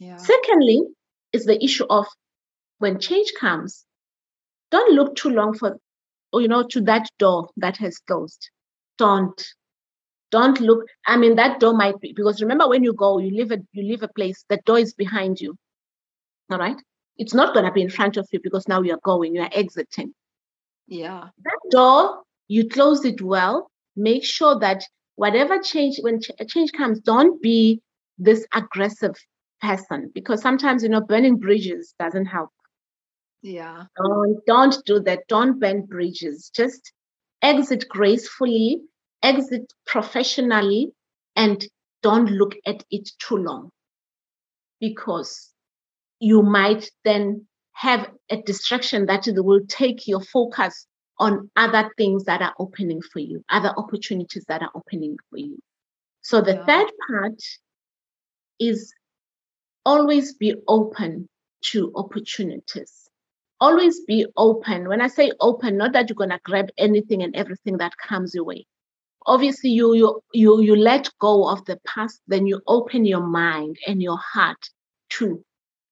[0.00, 0.16] Yeah.
[0.16, 0.82] Secondly,
[1.32, 2.06] is the issue of
[2.78, 3.84] when change comes,
[4.70, 5.78] don't look too long for,
[6.32, 8.50] oh, you know, to that door that has closed.
[8.96, 9.46] Don't.
[10.30, 10.84] Don't look.
[11.06, 13.82] I mean, that door might be because remember when you go, you leave a you
[13.82, 15.56] leave a place, the door is behind you.
[16.50, 16.76] All right.
[17.16, 20.12] It's not gonna be in front of you because now you're going, you're exiting.
[20.86, 21.28] Yeah.
[21.44, 23.70] That door, you close it well.
[23.96, 24.84] Make sure that
[25.16, 27.80] whatever change, when ch- change comes, don't be
[28.18, 29.14] this aggressive
[29.62, 32.50] person because sometimes you know burning bridges doesn't help
[33.42, 33.84] yeah.
[33.96, 35.20] Don't, don't do that.
[35.28, 36.50] Don't burn bridges.
[36.54, 36.92] Just
[37.42, 38.80] exit gracefully,
[39.22, 40.92] exit professionally,
[41.36, 41.64] and
[42.02, 43.70] don't look at it too long
[44.80, 45.52] because
[46.20, 50.86] you might then have a distraction that will take your focus
[51.20, 55.58] on other things that are opening for you, other opportunities that are opening for you.
[56.22, 56.66] So the yeah.
[56.66, 57.42] third part
[58.60, 58.92] is
[59.84, 61.28] always be open
[61.72, 63.07] to opportunities
[63.60, 64.88] always be open.
[64.88, 68.44] When I say open, not that you're to grab anything and everything that comes your
[68.44, 68.66] way.
[69.26, 73.76] obviously you you you you let go of the past then you open your mind
[73.86, 74.70] and your heart
[75.10, 75.44] to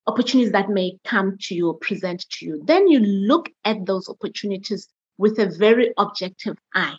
[0.06, 4.88] opportunities that may come to you present to you then you look at those opportunities
[5.18, 6.96] with a very objective eye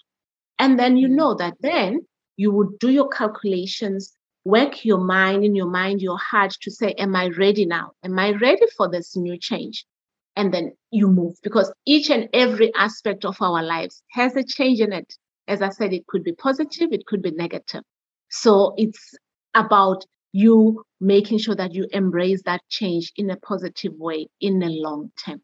[0.60, 2.06] and then you know that then
[2.36, 4.14] you would do your calculations
[4.46, 8.20] work your mind in your mind your heart to say am i ready now am
[8.20, 9.86] i ready for this new change
[10.38, 14.80] and then you move because each and every aspect of our lives has a change
[14.80, 15.14] in it
[15.48, 17.84] as I said, it could be positive, it could be negative.
[18.30, 19.16] So it's
[19.54, 24.68] about you making sure that you embrace that change in a positive way in the
[24.68, 25.42] long term.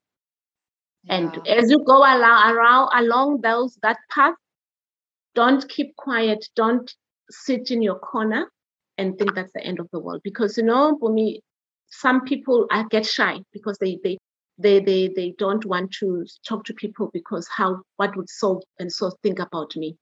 [1.03, 1.15] Yeah.
[1.15, 4.35] And as you go along, around along those that path,
[5.35, 6.45] don't keep quiet.
[6.55, 6.93] Don't
[7.29, 8.51] sit in your corner
[8.97, 10.21] and think that's the end of the world.
[10.23, 11.41] Because you know, for me,
[11.87, 14.17] some people I get shy because they they
[14.57, 18.91] they they they don't want to talk to people because how what would so and
[18.91, 19.97] so think about me?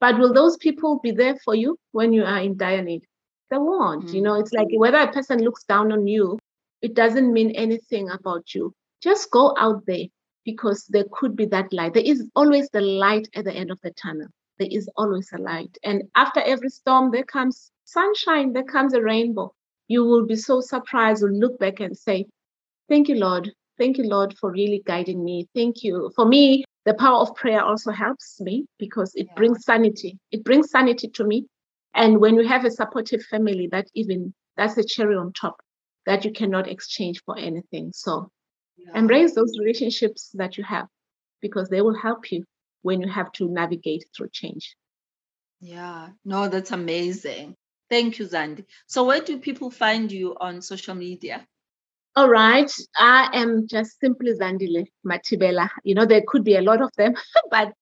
[0.00, 3.04] But will those people be there for you when you are in dire need?
[3.50, 4.14] They won't mm-hmm.
[4.16, 6.38] you know it's like whether a person looks down on you
[6.82, 8.74] it doesn't mean anything about you.
[9.02, 10.06] Just go out there
[10.44, 11.94] because there could be that light.
[11.94, 14.28] There is always the light at the end of the tunnel.
[14.58, 15.76] There is always a light.
[15.84, 19.52] And after every storm there comes sunshine there comes a rainbow.
[19.88, 22.26] You will be so surprised you'll look back and say
[22.88, 25.48] thank you lord Thank you, Lord, for really guiding me.
[25.54, 26.10] Thank you.
[26.16, 29.34] For me, the power of prayer also helps me because it yeah.
[29.36, 30.18] brings sanity.
[30.30, 31.46] It brings sanity to me.
[31.94, 35.60] And when you have a supportive family, that even that's a cherry on top
[36.06, 37.90] that you cannot exchange for anything.
[37.94, 38.30] So
[38.76, 38.98] yeah.
[38.98, 40.86] embrace those relationships that you have
[41.40, 42.44] because they will help you
[42.82, 44.76] when you have to navigate through change.
[45.60, 47.56] Yeah, no, that's amazing.
[47.88, 48.64] Thank you, Zandi.
[48.86, 51.46] So, where do people find you on social media?
[52.16, 55.68] All right, I am just simply Zandile Matibela.
[55.84, 57.14] You know, there could be a lot of them,
[57.50, 57.74] but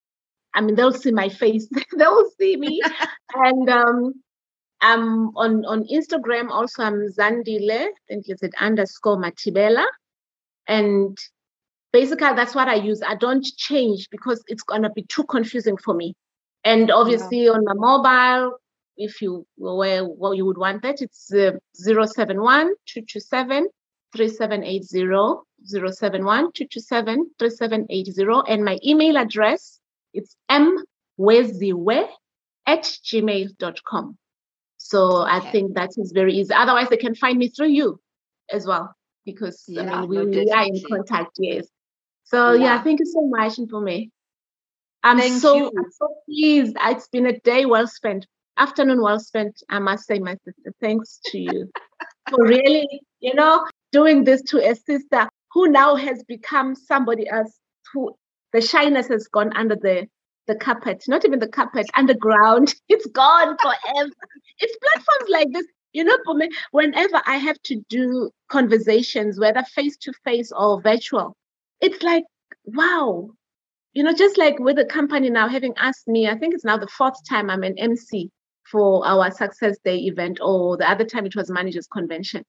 [0.53, 2.81] I mean, they'll see my face, they'll see me.
[3.35, 4.13] and um,
[4.81, 9.85] I'm on, on Instagram also, I'm Zandile, I think it's underscore Matibela.
[10.67, 11.17] And
[11.93, 13.01] basically, that's what I use.
[13.01, 16.13] I don't change because it's going to be too confusing for me.
[16.65, 17.51] And obviously, yeah.
[17.51, 18.57] on my mobile,
[18.97, 22.73] if you were well, you would want that, it's uh, 071
[24.13, 28.51] 227 3780 071 227 3780.
[28.51, 29.79] And my email address
[30.13, 32.07] is mweziwe
[32.65, 34.17] at gmail.com.
[34.77, 35.31] So okay.
[35.31, 36.53] I think that is very easy.
[36.53, 37.99] Otherwise, they can find me through you
[38.51, 38.93] as well,
[39.25, 41.67] because yeah, I mean, we, no, we are in contact, yes.
[42.25, 42.65] So yeah.
[42.65, 44.11] yeah, thank you so much for me.
[45.03, 45.71] I'm thank so you.
[45.77, 46.75] I'm so pleased.
[46.79, 48.25] Ah, it's been a day well spent,
[48.57, 49.61] afternoon well spent.
[49.69, 51.71] I must say, my sister, thanks to you
[52.29, 57.53] for really, you know, doing this to a sister who now has become somebody else
[57.93, 58.13] who
[58.51, 60.05] the shyness has gone under the
[60.47, 62.75] the carpet, not even the carpet, underground.
[62.93, 64.11] It's gone forever.
[64.59, 65.65] it's platforms like this.
[65.93, 70.81] You know, for me, whenever I have to do conversations, whether face to face or
[70.81, 71.37] virtual,
[71.79, 72.25] it's like,
[72.65, 73.29] wow.
[73.93, 76.77] You know, just like with the company now having asked me, I think it's now
[76.77, 78.29] the fourth time I'm an MC
[78.69, 82.43] for our Success Day event, or the other time it was Managers Convention.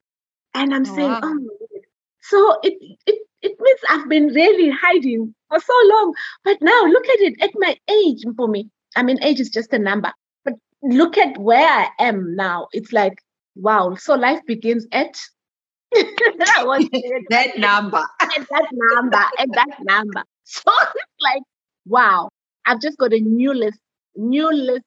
[0.57, 1.21] And I'm oh, saying, wow.
[1.23, 1.85] oh, my God.
[2.23, 2.75] so it,
[3.07, 6.15] it, it means I've been really hiding for so long.
[6.45, 8.71] But now look at it at my age for me.
[8.97, 10.13] I mean, age is just a number.
[10.45, 12.69] But look at where I am now.
[12.73, 13.15] It's like,
[13.55, 13.95] wow.
[13.95, 15.19] So life begins at
[15.93, 18.05] that number.
[18.21, 19.25] At that number.
[19.39, 20.23] At that number.
[20.49, 21.43] So it's like,
[21.87, 22.29] wow.
[22.67, 23.81] I've just got a new list,
[24.15, 24.85] new list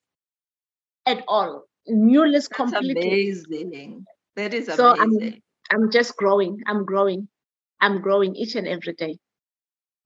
[1.06, 1.66] at all.
[1.86, 3.10] New list That's completely.
[3.10, 4.06] Amazing.
[4.38, 4.78] That is amazing.
[4.78, 5.42] So I'm,
[5.72, 6.62] I'm just growing.
[6.68, 7.28] I'm growing.
[7.82, 9.18] I'm growing each and every day.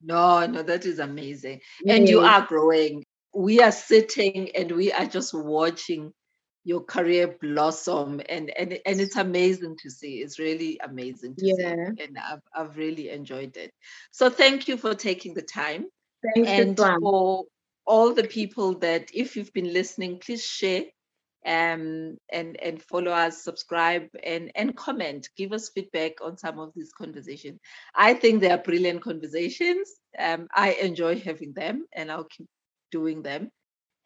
[0.01, 1.61] No, no, that is amazing.
[1.87, 3.05] And you are growing.
[3.33, 6.11] We are sitting and we are just watching
[6.65, 11.55] your career blossom and and, and it's amazing to see it's really amazing to yeah.
[11.55, 13.71] see and I've, I've really enjoyed it
[14.11, 15.87] so thank you for taking the time
[16.35, 17.43] Thanks and for
[17.85, 20.83] all the people that if you've been listening please share
[21.45, 25.29] um, and and follow us, subscribe, and and comment.
[25.35, 27.59] Give us feedback on some of these conversations.
[27.95, 29.89] I think they are brilliant conversations.
[30.17, 32.47] Um, I enjoy having them, and I'll keep
[32.91, 33.49] doing them.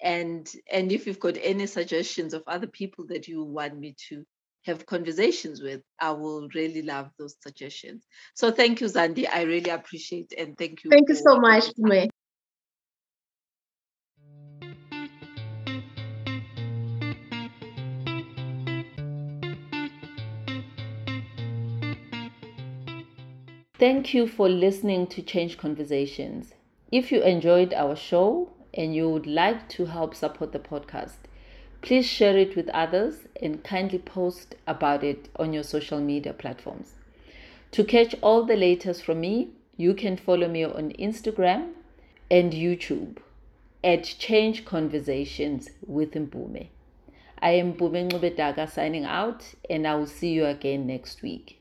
[0.01, 4.25] And and if you've got any suggestions of other people that you want me to
[4.65, 8.03] have conversations with, I will really love those suggestions.
[8.35, 9.27] So thank you, Zandi.
[9.31, 10.91] I really appreciate and thank you.
[10.91, 12.09] Thank you so much, May.
[23.79, 26.55] Thank you for listening to Change Conversations.
[26.91, 31.17] If you enjoyed our show and you would like to help support the podcast,
[31.83, 36.95] please share it with others and kindly post about it on your social media platforms.
[37.73, 41.73] To catch all the latest from me, you can follow me on Instagram
[42.31, 43.17] and YouTube
[43.83, 46.69] at Change Conversations with Mpume.
[47.39, 51.56] I am Mpume Ncube-Daka signing out, and I will see you again next week.